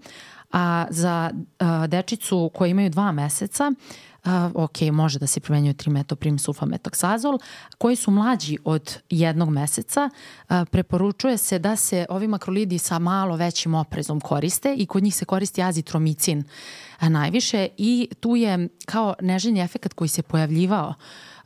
[0.52, 4.05] A za uh, dečicu koje imaju dva meseca uh,
[4.54, 7.38] ok, može da se primenjuje trimetoprim sulfametoksazol,
[7.78, 10.10] koji su mlađi od jednog meseca,
[10.70, 15.24] preporučuje se da se ovi makrolidi sa malo većim oprezom koriste i kod njih se
[15.24, 16.44] koristi azitromicin
[17.00, 17.68] najviše.
[17.76, 20.94] I tu je kao neželjni efekt koji se pojavljivao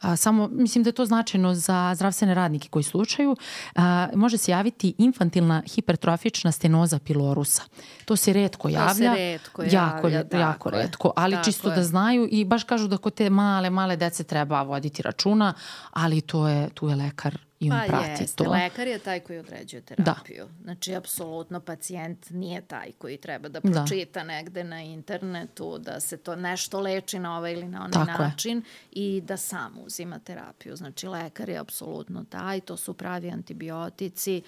[0.01, 3.37] a, samo mislim da je to značajno za zdravstvene radnike koji slučaju,
[3.75, 7.63] a, može se javiti infantilna hipertrofična stenoza pilorusa.
[8.05, 9.11] To se redko javlja.
[9.11, 9.79] To se redko javlja.
[9.79, 11.77] Jako, jako redko, ali tako čisto je.
[11.77, 15.55] da znaju i baš kažu da kod te male, male dece treba voditi računa,
[15.91, 18.45] ali to je, tu je lekar i on pa prati jeste.
[18.45, 18.51] to.
[18.51, 19.87] Lekar je taj koji određuje da.
[19.87, 20.47] terapiju.
[20.47, 20.63] Da.
[20.63, 23.71] Znači, apsolutno pacijent nije taj koji treba da, da.
[23.71, 24.25] pročita da.
[24.25, 28.59] negde na internetu da se to nešto leči na ovaj ili na onaj Tako način
[28.59, 28.63] je.
[28.93, 30.77] i da sam uzima terapiju.
[30.77, 34.43] Znači, lekar je apsolutno taj, to su pravi antibiotici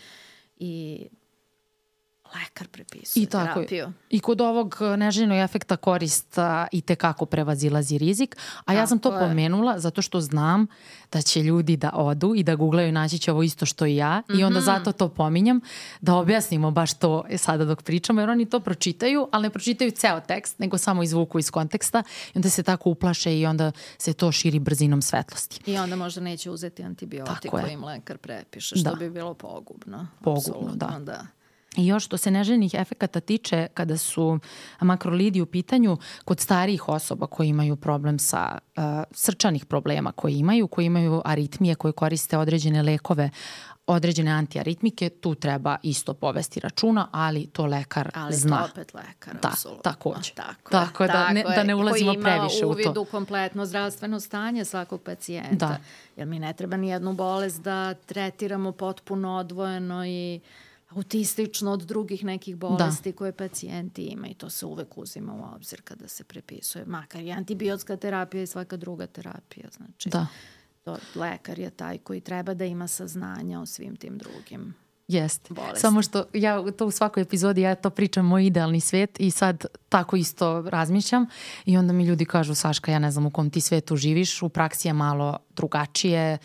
[0.59, 1.07] i
[2.35, 3.93] lekar prepisuje I tako, terapiju.
[4.11, 6.37] I kod ovog neželjenog efekta korist
[6.73, 8.37] i te kako prevazilazi rizik.
[8.59, 9.21] A tako ja sam to je.
[9.21, 10.67] pomenula zato što znam
[11.13, 13.97] da će ljudi da odu i da googlaju i naći će ovo isto što i
[13.97, 14.19] ja.
[14.19, 14.41] Mm -hmm.
[14.41, 14.65] I onda mhm.
[14.65, 15.61] zato to pominjam
[16.01, 18.21] da objasnimo baš to sada dok pričamo.
[18.21, 22.03] Jer oni to pročitaju, ali ne pročitaju ceo tekst, nego samo izvuku iz konteksta.
[22.35, 25.71] I onda se tako uplaše i onda se to širi brzinom svetlosti.
[25.71, 28.97] I onda možda neće uzeti antibiotik koji im lekar prepiše, što da.
[28.97, 30.07] bi bilo pogubno.
[30.21, 30.99] Pogubno, da.
[31.01, 31.27] da.
[31.77, 34.39] I još što se neželjenih efekata tiče kada su
[34.81, 40.67] makrolidi u pitanju kod starijih osoba koji imaju problem sa uh, srčanih problema koji imaju,
[40.67, 43.31] koji imaju aritmije, koji koriste određene lekove,
[43.87, 48.57] određene antiaritmike, tu treba isto povesti računa, ali to lekar ali zna.
[48.57, 49.83] Ali to opet lekar, da, apsolutno.
[49.83, 50.35] Takođe.
[50.35, 52.75] Tako, tako, da, tako ne, da ne ulazimo previše u to.
[52.75, 55.67] Koji ima uvid u kompletno zdravstveno stanje svakog pacijenta.
[55.67, 55.77] Da.
[56.17, 60.41] Jer mi ne treba ni jednu bolest da tretiramo potpuno odvojeno i
[60.97, 63.17] autistično od drugih nekih bolesti da.
[63.17, 67.33] koje pacijenti imaju i to se uvek uzima u obzir kada se prepisuje, makar i
[67.33, 69.69] antibiotska terapija i svaka druga terapija.
[69.77, 70.27] Znači, da.
[70.85, 74.75] to, lekar je taj koji treba da ima saznanja o svim tim drugim
[75.09, 75.55] Jeste.
[75.75, 79.65] Samo što ja to u svakoj epizodi ja to pričam moj idealni svet i sad
[79.89, 81.27] tako isto razmišljam
[81.65, 84.49] i onda mi ljudi kažu Saška ja ne znam u kom ti svetu živiš, u
[84.49, 86.39] praksi je malo drugačije,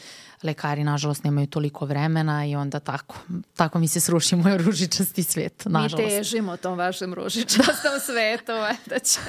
[0.44, 3.16] lekari nažalost nemaju toliko vremena i onda tako,
[3.56, 6.08] tako mi se sruši moj ružičasti svet, nažalost.
[6.08, 9.20] Mi težimo tom vašem ružičastom svetu, valjda će.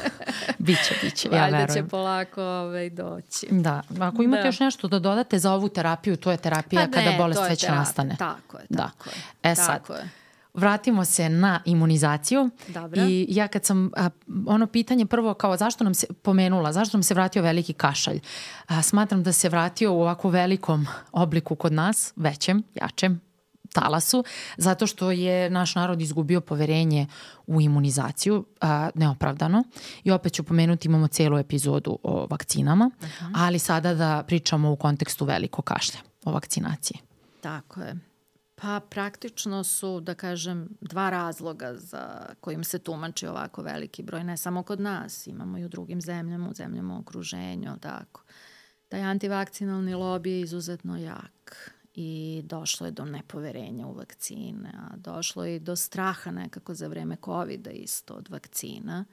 [0.59, 1.53] biće, biće, ja verujem.
[1.53, 3.47] Valjda će polako ovaj, doći.
[3.51, 4.49] Da, ako imate da.
[4.49, 7.61] još nešto da dodate za ovu terapiju, to je terapija pa kada ne, bolest već
[7.61, 7.79] terapija.
[7.79, 8.17] nastane.
[8.19, 8.83] Tako je, da.
[8.83, 9.49] tako da.
[9.49, 9.53] je.
[9.53, 10.18] E sad, tako je
[10.59, 12.51] vratimo se na imunizaciju.
[12.69, 13.03] Dobro.
[13.03, 14.11] I ja kad sam, a,
[14.47, 18.21] ono pitanje prvo kao zašto nam se pomenula, zašto nam se vratio veliki kašalj?
[18.67, 23.21] A, smatram da se vratio u ovako velikom obliku kod nas, većem, jačem,
[23.73, 24.25] talasu,
[24.57, 27.07] zato što je naš narod izgubio poverenje
[27.47, 29.65] u imunizaciju, a, neopravdano.
[30.05, 33.33] I opet ću pomenuti, imamo celu epizodu o vakcinama, uh -huh.
[33.35, 36.99] ali sada da pričamo u kontekstu veliko kašlja o vakcinaciji.
[37.41, 38.08] Tako je.
[38.61, 44.37] Pa praktično su, da kažem, dva razloga za kojim se tumači ovako veliki broj, ne
[44.37, 48.23] samo kod nas, imamo i u drugim zemljama, u zemljama u okruženju, tako.
[48.89, 55.45] Taj antivakcinalni lobby je izuzetno jak i došlo je do nepoverenja u vakcine, a došlo
[55.45, 59.05] je i do straha nekako za vreme COVID-a isto od vakcina.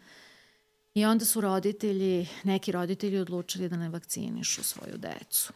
[0.93, 5.53] I onda su roditelji, neki roditelji odlučili da ne vakcinišu svoju decu.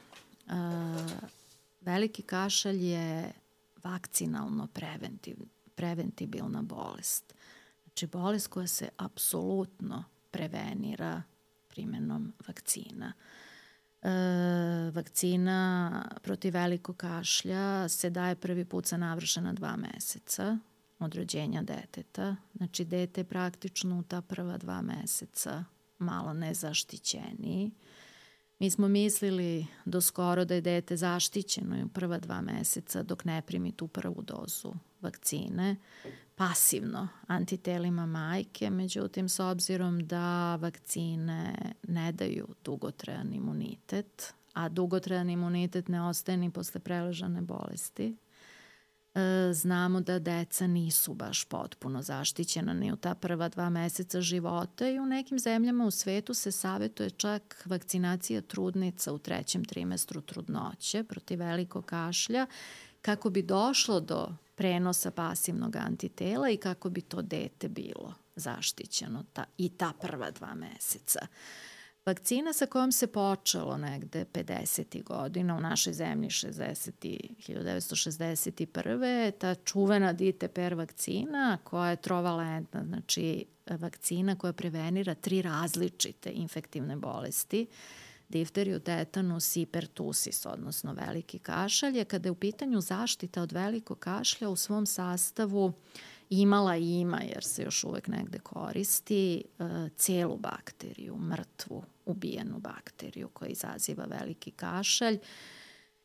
[0.48, 0.54] Uh,
[1.82, 3.32] veliki kašalj je
[3.84, 5.36] vakcinalno preventiv,
[5.76, 7.36] preventibilna bolest.
[7.84, 11.24] Znači bolest koja se apsolutno prevenira
[11.68, 13.14] primenom vakcina.
[14.02, 14.10] E,
[14.94, 20.58] vakcina protiv velikog kašlja se daje prvi put sa navršena dva meseca
[21.00, 22.36] od rođenja deteta.
[22.56, 25.64] Znači, dete je praktično u ta prva dva meseca
[26.00, 27.72] malo nezaštićeniji.
[28.60, 33.42] Mi smo mislili do skoro da je dete zaštićeno u prva dva meseca dok ne
[33.42, 35.76] primi tu prvu dozu vakcine,
[36.36, 41.56] pasivno antitelima majke, međutim s obzirom da vakcine
[41.88, 48.16] ne daju dugotrajan imunitet, a dugotrajan imunitet ne ostaje ni posle preležane bolesti,
[49.54, 55.00] znamo da deca nisu baš potpuno zaštićena ni u ta prva dva meseca života i
[55.00, 61.40] u nekim zemljama u svetu se savetuje čak vakcinacija trudnica u trećem trimestru trudnoće protiv
[61.40, 62.48] velikog kašlja
[63.02, 69.44] kako bi došlo do prenosa pasivnog antitela i kako bi to dete bilo zaštićeno ta,
[69.58, 71.20] i ta prva dva meseca.
[72.06, 75.04] Vakcina sa kojom se počelo negde 50.
[75.04, 76.92] godina u našoj zemlji 60.
[77.48, 79.32] 1961.
[79.32, 87.68] ta čuvena DTPR vakcina koja je trovalentna, znači vakcina koja prevenira tri različite infektivne bolesti.
[88.30, 94.00] Difteriju, tetanus i pertusis, odnosno veliki kašalj, je kada je u pitanju zaštita od velikog
[94.00, 95.74] kašlja u svom sastavu
[96.30, 103.30] imala i ima, jer se još uvek negde koristi, e, celu bakteriju, mrtvu, ubijenu bakteriju
[103.30, 105.20] koja izaziva veliki kašalj.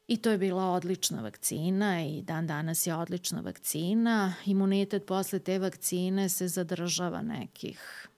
[0.08, 4.34] I to je bila odlična vakcina i dan danas je odlična vakcina.
[4.46, 8.08] Imunitet posle te vakcine se zadržava nekih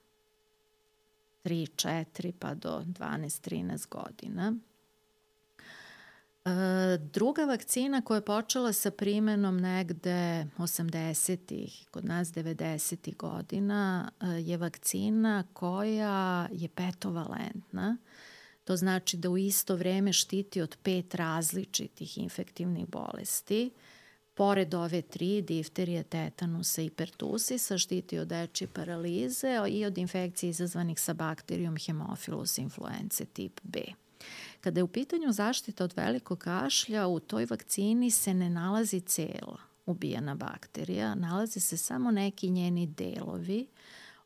[1.43, 4.53] 3, 4 pa do 12-13 godina.
[6.47, 14.27] E, druga vakcina koja je počela sa primenom negde 80-ih, kod nas 90-ih godina, e,
[14.27, 17.97] je vakcina koja je petovalentna.
[18.63, 23.71] To znači da u isto vreme štiti od pet različitih infektivnih bolesti.
[24.33, 30.99] Pored ove tri, difterije, tetanusa i pertusisa, štiti od dečje paralize i od infekcije izazvanih
[30.99, 33.79] sa bakterijom Haemophilus influence tip B.
[34.61, 39.57] Kada je u pitanju zaštita od velikog kašlja, u toj vakcini se ne nalazi cela
[39.85, 43.67] ubijena bakterija, nalaze se samo neki njeni delovi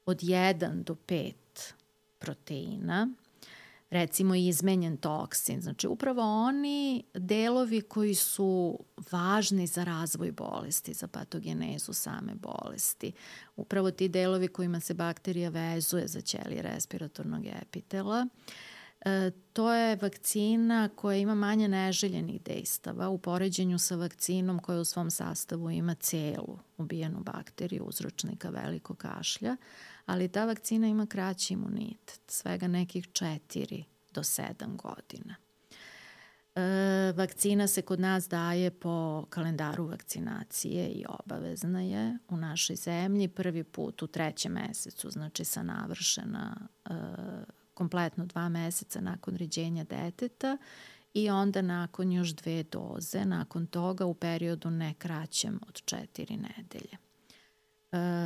[0.06, 1.34] od 1 do 5
[2.20, 3.08] proteina
[3.92, 5.62] recimo izmenjen toksin.
[5.62, 8.80] Znači upravo oni delovi koji su
[9.12, 13.12] važni za razvoj bolesti, za patogenezu same bolesti.
[13.56, 18.28] Upravo ti delovi kojima se bakterija vezuje za ćelije respiratornog epitela.
[18.28, 18.71] E,
[19.54, 25.12] to je vakcina koja ima manje neželjenih dejstava u poređenju sa vakcinom koja u svom
[25.12, 29.58] sastavu ima celu ubijenu bakteriju uzročnika velikog kašlja,
[30.06, 33.84] ali ta vakcina ima kraći imunitet, svega nekih 4
[34.14, 35.36] do 7 godina.
[36.56, 43.28] E, vakcina se kod nas daje po kalendaru vakcinacije i obavezna je u našoj zemlji
[43.28, 46.94] prvi put u trećem mesecu, znači sa navršena e,
[47.74, 50.58] kompletno dva meseca nakon ređenja deteta
[51.14, 56.98] i onda nakon još dve doze, nakon toga u periodu ne kraćem od četiri nedelje.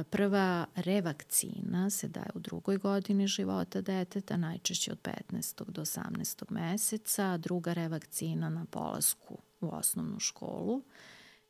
[0.09, 5.71] Prva revakcina se daje u drugoj godini života deteta, najčešće od 15.
[5.71, 6.43] do 18.
[6.49, 10.81] meseca, druga revakcina na polasku u osnovnu školu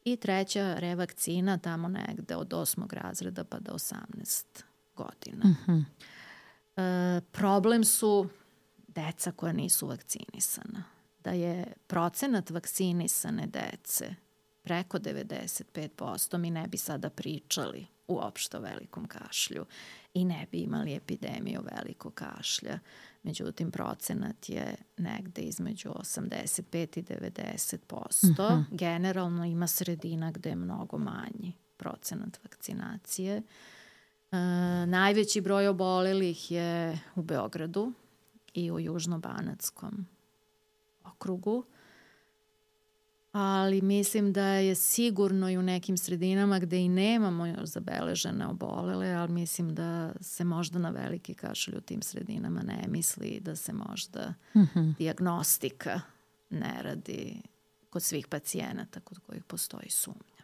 [0.05, 2.93] i treća revakcina tamo negde od 8.
[2.93, 4.45] razreda pa do 18
[4.95, 5.45] godina.
[5.45, 5.83] Mm -hmm.
[6.77, 8.29] E, problem su
[8.87, 10.83] deca koja nisu vakcinisana.
[11.23, 14.15] Da je procenat vakcinisane dece
[14.65, 19.65] preko 95%, mi ne bi sada pričali uopšte o velikom kašlju
[20.13, 22.79] i ne bi imali epidemiju velikog kašlja.
[23.23, 28.29] Međutim, procenat je negde između 85 i 90%.
[28.29, 28.63] Uh -huh.
[28.71, 33.41] Generalno ima sredina gde je mnogo manji procenat vakcinacije.
[34.35, 37.93] E, najveći broj obolelih je u Beogradu
[38.53, 40.05] i u Južnobanatskom
[41.03, 41.65] okrugu
[43.31, 49.11] ali mislim da je sigurno i u nekim sredinama gde i nemamo još zabeležene obolele,
[49.11, 53.73] ali mislim da se možda na veliki kašalj u tim sredinama ne misli da se
[53.73, 54.95] možda mm -hmm.
[54.97, 56.01] diagnostika
[56.49, 57.41] ne radi
[57.89, 60.43] kod svih pacijenata kod kojih postoji sumnja.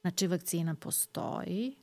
[0.00, 1.76] Znači, vakcina postoji,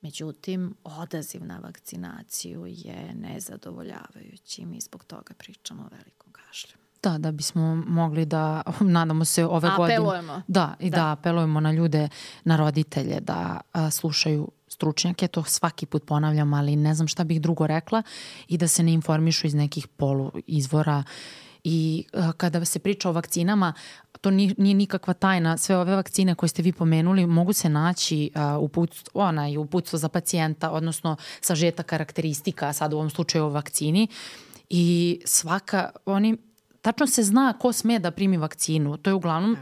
[0.00, 6.76] međutim, odaziv na vakcinaciju je nezadovoljavajući i mi zbog toga pričamo o velikom kašlju.
[7.02, 10.04] Da, da bismo mogli da, nadamo se ove apelujemo.
[10.04, 10.18] godine.
[10.18, 10.42] Apelujemo.
[10.48, 10.96] Da, i da.
[10.96, 12.08] da apelujemo na ljude,
[12.44, 17.40] na roditelje da a, slušaju stručnjake, to svaki put ponavljam, ali ne znam šta bih
[17.40, 18.02] drugo rekla
[18.48, 21.04] i da se ne informišu iz nekih polu izvora
[21.68, 23.72] I uh, kada se priča o vakcinama,
[24.20, 25.56] to nije, nije nikakva tajna.
[25.56, 29.66] Sve ove vakcine koje ste vi pomenuli mogu se naći uh, u putstvu, onaj, u
[29.66, 34.08] putstvu za pacijenta, odnosno sažeta karakteristika, sad u ovom slučaju o vakcini.
[34.70, 36.36] I svaka, oni,
[36.82, 38.96] tačno se zna ko sme da primi vakcinu.
[38.96, 39.56] To je uglavnom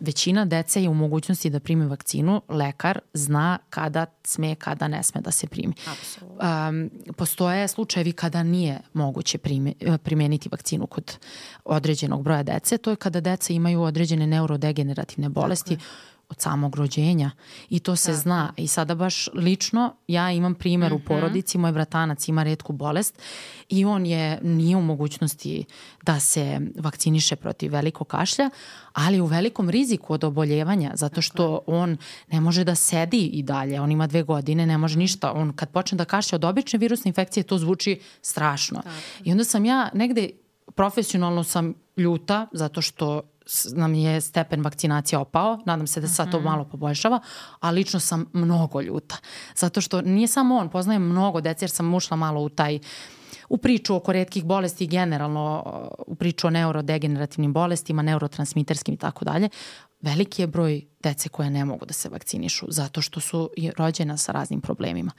[0.00, 5.20] većina dece je u mogućnosti da primi vakcinu, lekar zna kada sme, kada ne sme
[5.20, 5.74] da se primi.
[6.20, 9.72] Um, postoje slučajevi kada nije moguće prime,
[10.02, 11.18] primeniti vakcinu kod
[11.64, 12.78] određenog broja dece.
[12.78, 15.76] To je kada deca imaju određene neurodegenerativne bolesti.
[15.76, 17.30] Tako od samog rođenja
[17.70, 18.20] i to se Tako.
[18.20, 20.96] zna i sada baš lično ja imam primer mm -hmm.
[20.96, 21.06] u mhm.
[21.06, 23.18] porodici, moj bratanac ima redku bolest
[23.68, 25.64] i on je nije u mogućnosti
[26.02, 28.50] da se vakciniše protiv velikog kašlja,
[28.92, 31.96] ali u velikom riziku od oboljevanja zato što on
[32.30, 35.00] ne može da sedi i dalje, on ima dve godine, ne može mhm.
[35.00, 38.76] ništa, on kad počne da kašlja od obične virusne infekcije to zvuči strašno.
[38.82, 38.96] Tako.
[39.24, 40.30] I onda sam ja negde
[40.74, 43.22] profesionalno sam ljuta zato što
[43.72, 46.44] nam je stepen vakcinacije opao, nadam se da sad to mhm.
[46.44, 47.20] malo poboljšava,
[47.60, 49.16] a lično sam mnogo ljuta.
[49.56, 52.78] Zato što nije samo on, poznajem mnogo dece jer sam ušla malo u taj
[53.48, 55.62] u priču oko redkih bolesti i generalno
[56.06, 59.48] u priču o neurodegenerativnim bolestima, neurotransmiterskim i tako dalje.
[60.00, 64.32] Veliki je broj dece koje ne mogu da se vakcinišu zato što su rođena sa
[64.32, 65.12] raznim problemima.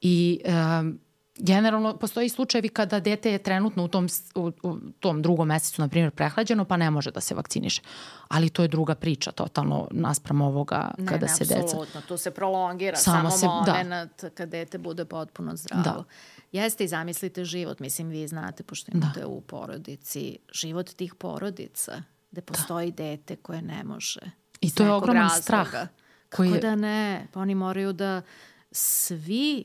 [0.00, 0.98] I um,
[1.38, 5.88] generalno postoji slučajevi kada dete je trenutno u tom, u, u tom drugom mesecu, na
[5.88, 7.82] primjer, prehlađeno, pa ne može da se vakciniše.
[8.28, 11.54] Ali to je druga priča, totalno, naspram ovoga ne, kada ne, se deca...
[11.54, 13.72] Ne, apsolutno, tu se prolongira samo, samo se, da.
[13.72, 14.30] moment da.
[14.30, 15.82] kad dete bude potpuno zdravo.
[15.82, 16.04] Da.
[16.52, 19.26] Jeste i zamislite život, mislim vi znate, pošto imate da.
[19.26, 22.44] u porodici, život tih porodica, gde da.
[22.44, 22.96] postoji da.
[22.96, 24.20] dete koje ne može.
[24.60, 25.42] I to je ogroman razloga.
[25.42, 25.88] strah.
[26.36, 26.50] Koji...
[26.50, 27.26] Kako da ne?
[27.32, 28.22] Pa oni moraju da
[28.70, 29.64] svi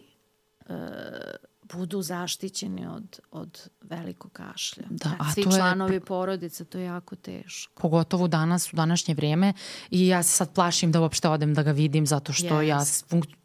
[0.70, 0.76] uh,
[1.74, 4.84] budu zaštićeni od, od velikog kašlja.
[4.90, 7.82] Da, a Svi to članovi je, porodice, to je jako teško.
[7.82, 9.54] Pogotovo danas, u današnje vrijeme
[9.92, 12.62] i ja se sad plašim da uopšte odem da ga vidim zato što yes.
[12.62, 12.80] ja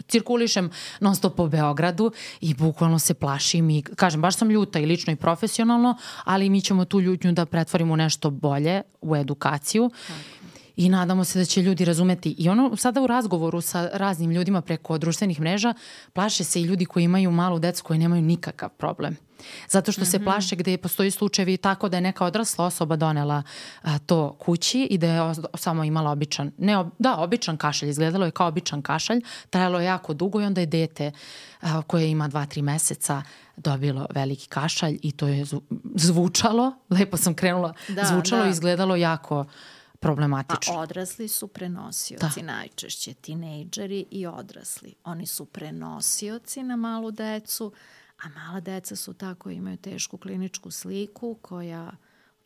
[0.08, 0.70] cirkulišem
[1.00, 5.12] non stop po Beogradu i bukvalno se plašim i kažem, baš sam ljuta i lično
[5.12, 9.90] i profesionalno, ali mi ćemo tu ljutnju da pretvorimo u nešto bolje, u edukaciju.
[10.06, 10.45] Tako
[10.76, 12.34] i nadamo se da će ljudi razumeti.
[12.38, 15.74] I ono sada u razgovoru sa raznim ljudima preko društvenih mreža
[16.12, 19.16] plaše se i ljudi koji imaju malu decu koji nemaju nikakav problem.
[19.68, 20.10] Zato što mm -hmm.
[20.10, 20.24] se mhm.
[20.24, 23.42] plaše gde postoji slučajevi tako da je neka odrasla osoba donela
[23.82, 28.24] a, to kući i da je samo imala običan, ne, ob, da, običan kašalj, izgledalo
[28.24, 29.20] je kao običan kašalj,
[29.50, 31.12] trajalo je jako dugo i onda je dete
[31.60, 33.22] a, koje ima 2-3 meseca
[33.56, 35.44] dobilo veliki kašalj i to je
[35.94, 38.48] zvučalo, lepo sam krenula, da, zvučalo da.
[38.48, 39.44] i izgledalo jako
[40.06, 40.74] problematično.
[40.74, 42.46] A odrasli su prenosioci da.
[42.46, 44.94] najčešće, tinejdžeri i odrasli.
[45.04, 47.72] Oni su prenosioci na malu decu,
[48.22, 51.92] a mala deca su tako imaju tešku kliničku sliku koja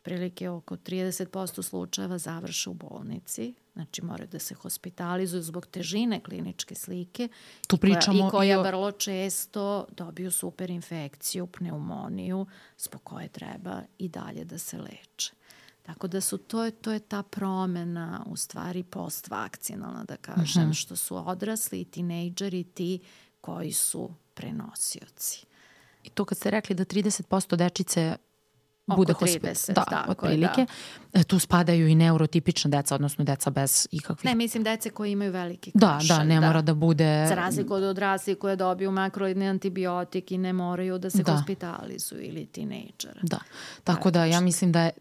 [0.01, 6.75] prilike oko 30% slučajeva završe u bolnici, znači moraju da se hospitalizuju zbog težine kliničke
[6.75, 7.27] slike
[7.67, 8.63] tu pričamo koja, i koja i o...
[8.63, 12.45] vrlo često dobiju superinfekciju, pneumoniju,
[12.77, 15.31] zbog koje treba i dalje da se leče.
[15.83, 20.71] Tako da su to je, to je ta promena u stvari postvakcinalna da kažem, mm
[20.71, 20.81] -hmm.
[20.81, 22.99] što su odrasli i tinejdžeri ti
[23.41, 25.45] koji su prenosioci.
[26.03, 28.17] I to kad ste rekli da 30% dečice
[28.87, 30.65] bude 30, da, tako otprilike.
[31.13, 31.19] Da.
[31.19, 34.25] E, tu spadaju i neurotipična deca, odnosno deca bez ikakvih...
[34.25, 36.07] Ne, mislim deca koji imaju veliki kašalj.
[36.07, 36.47] Da, da, ne da.
[36.47, 37.25] mora da bude...
[37.27, 41.31] Za razliku od odrasli koje dobiju makroidni antibiotik i ne moraju da se da.
[41.31, 43.19] hospitalizuju ili tinejdžera.
[43.21, 43.39] Da,
[43.83, 44.91] tako da ja mislim da je...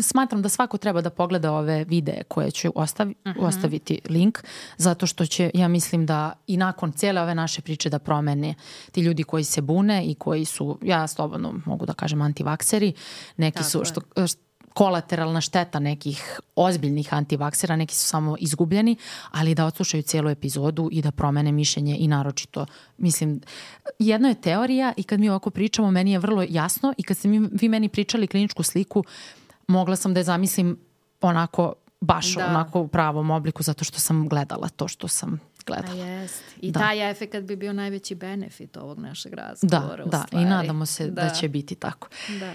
[0.00, 3.40] Smatram da svako treba da pogleda ove videe koje ću ostavi, uh mhm.
[3.40, 3.46] -huh.
[3.46, 4.38] ostaviti link,
[4.76, 8.54] zato što će, ja mislim da i nakon cijele ove naše priče da promene
[8.92, 12.92] ti ljudi koji se bune i koji su, ja slobodno mogu da kažem, antivakseri,
[13.38, 18.96] neki Tako su, što, što kolateralna šteta nekih ozbiljnih antivaksera, neki su samo izgubljeni,
[19.30, 22.66] ali da odslušaju cijelu epizodu i da promene mišljenje i naročito,
[22.98, 23.40] mislim,
[23.98, 27.28] jedno je teorija i kad mi ovako pričamo, meni je vrlo jasno i kad ste
[27.28, 29.04] mi, vi meni pričali kliničku sliku,
[29.68, 30.78] mogla sam da je zamislim
[31.20, 32.46] onako baš da.
[32.46, 36.02] onako u pravom obliku zato što sam gledala to što sam gledala.
[36.02, 36.42] A jest.
[36.60, 36.80] I da.
[36.80, 40.04] taj efekt bi bio najveći benefit ovog našeg razgovora.
[40.04, 40.40] Da, da.
[40.40, 41.22] i nadamo se da.
[41.22, 42.08] da će biti tako.
[42.40, 42.52] Da.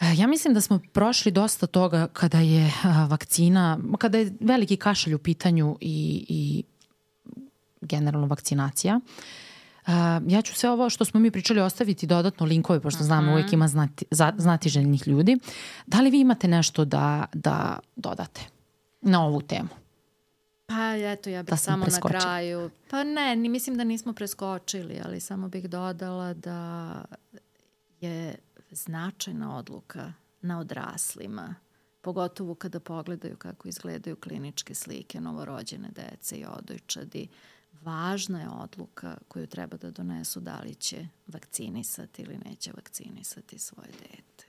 [0.00, 2.72] E, ja mislim da smo prošli dosta toga kada je
[3.08, 6.62] vakcina, kada je veliki kašalj u pitanju i, i
[7.80, 9.00] generalno vakcinacija.
[9.86, 9.92] Uh,
[10.26, 13.32] ja ću sve ovo što smo mi pričali ostaviti dodatno linkove, pošto znam uh -huh.
[13.32, 14.04] uvijek ima znati,
[14.36, 15.38] znati željnih ljudi.
[15.86, 18.40] Da li vi imate nešto da, da dodate
[19.00, 19.68] na ovu temu?
[20.66, 22.18] Pa eto, ja bih da samo preskočila.
[22.18, 22.70] na kraju.
[22.90, 26.90] Pa ne, ni, mislim da nismo preskočili, ali samo bih dodala da
[28.00, 28.34] je
[28.76, 31.54] značajna odluka na odraslima,
[32.00, 37.28] pogotovo kada pogledaju kako izgledaju kliničke slike novorođene dece i odojčadi.
[37.82, 43.88] Važna je odluka koju treba da donesu da li će vakcinisati ili neće vakcinisati svoje
[43.88, 44.46] dete.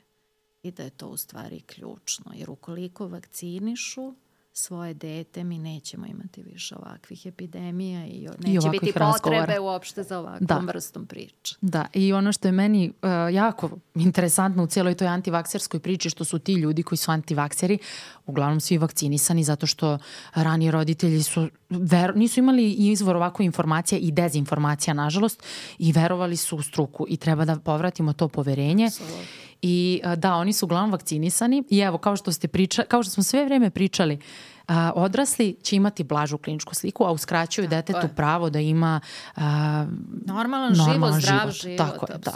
[0.64, 4.14] I da je to u stvari ključno, jer ukoliko vakcinišu,
[4.58, 9.62] svoje dete, mi nećemo imati više ovakvih epidemija i neće I biti potrebe razgovora.
[9.62, 10.62] uopšte za ovakvom da.
[10.68, 11.56] vrstom priče.
[11.62, 16.24] Da, i ono što je meni uh, jako interesantno u cijeloj toj antivakserskoj priči, što
[16.24, 17.78] su ti ljudi koji su antivakseri,
[18.26, 19.98] uglavnom svi vakcinisani zato što
[20.34, 25.44] rani roditelji su ver, nisu imali izvor ovako informacija i dezinformacija, nažalost,
[25.80, 28.86] i verovali su u struku i treba da povratimo to poverenje.
[28.86, 29.47] Absolutno.
[29.62, 31.64] I da, oni su uglavnom vakcinisani.
[31.70, 34.20] I evo, kao što ste pričali, kao što smo sve vreme pričali,
[34.68, 38.16] a, odrasli će imati blažu kliničku sliku, a uskraćuju Tako detetu je.
[38.16, 39.00] pravo da ima
[39.36, 39.86] a,
[40.26, 41.78] normalan, normalan život, zdrav život.
[41.78, 42.32] Tako je, da.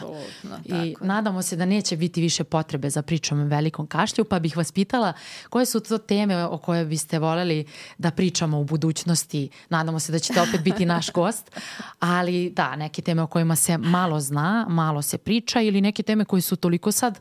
[0.66, 4.40] I tako nadamo se da neće biti više potrebe za pričom o velikom kašlju, pa
[4.40, 5.14] bih vas pitala
[5.50, 7.66] koje su to teme o koje biste voleli
[7.98, 9.50] da pričamo u budućnosti.
[9.70, 11.52] Nadamo se da ćete opet biti naš gost,
[12.00, 16.26] ali da, neke teme o kojima se malo zna, malo se priča ili neke teme
[16.26, 17.20] koje su toliko sad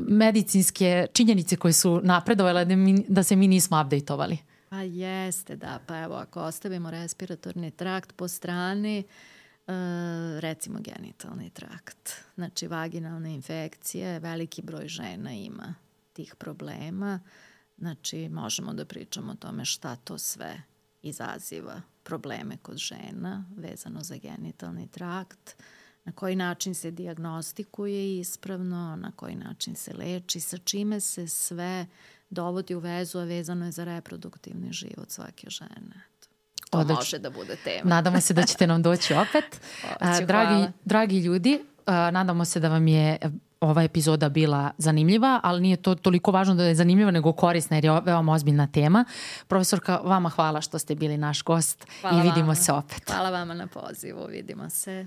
[0.00, 4.38] medicinske činjenice koje su napredovale da, mi, da se mi nismo updateovali.
[4.68, 5.78] Pa jeste, da.
[5.86, 9.04] Pa evo, ako ostavimo respiratorni trakt po strani,
[9.66, 12.10] Uh, recimo genitalni trakt.
[12.34, 15.74] Znači, vaginalne infekcije, veliki broj žena ima
[16.12, 17.20] tih problema.
[17.78, 20.62] Znači, možemo da pričamo o tome šta to sve
[21.02, 25.62] izaziva probleme kod žena vezano za genitalni trakt.
[26.04, 31.86] Na koji način se diagnostikuje ispravno, na koji način se leči, sa čime se sve
[32.30, 36.02] dovodi u vezu, a vezano je za reproduktivni život svake žene.
[36.70, 36.94] To Odlično.
[36.94, 37.90] može da bude tema.
[37.90, 39.44] Nadamo se da ćete nam doći opet.
[39.82, 43.18] Hoću, dragi, dragi ljudi, nadamo se da vam je
[43.60, 47.84] ova epizoda bila zanimljiva, ali nije to toliko važno da je zanimljiva, nego korisna jer
[47.84, 49.04] je veoma ozbiljna tema.
[49.48, 52.54] Profesorka, vama hvala što ste bili naš gost hvala i vidimo vama.
[52.54, 53.10] se opet.
[53.10, 55.06] Hvala vama na pozivu, vidimo se.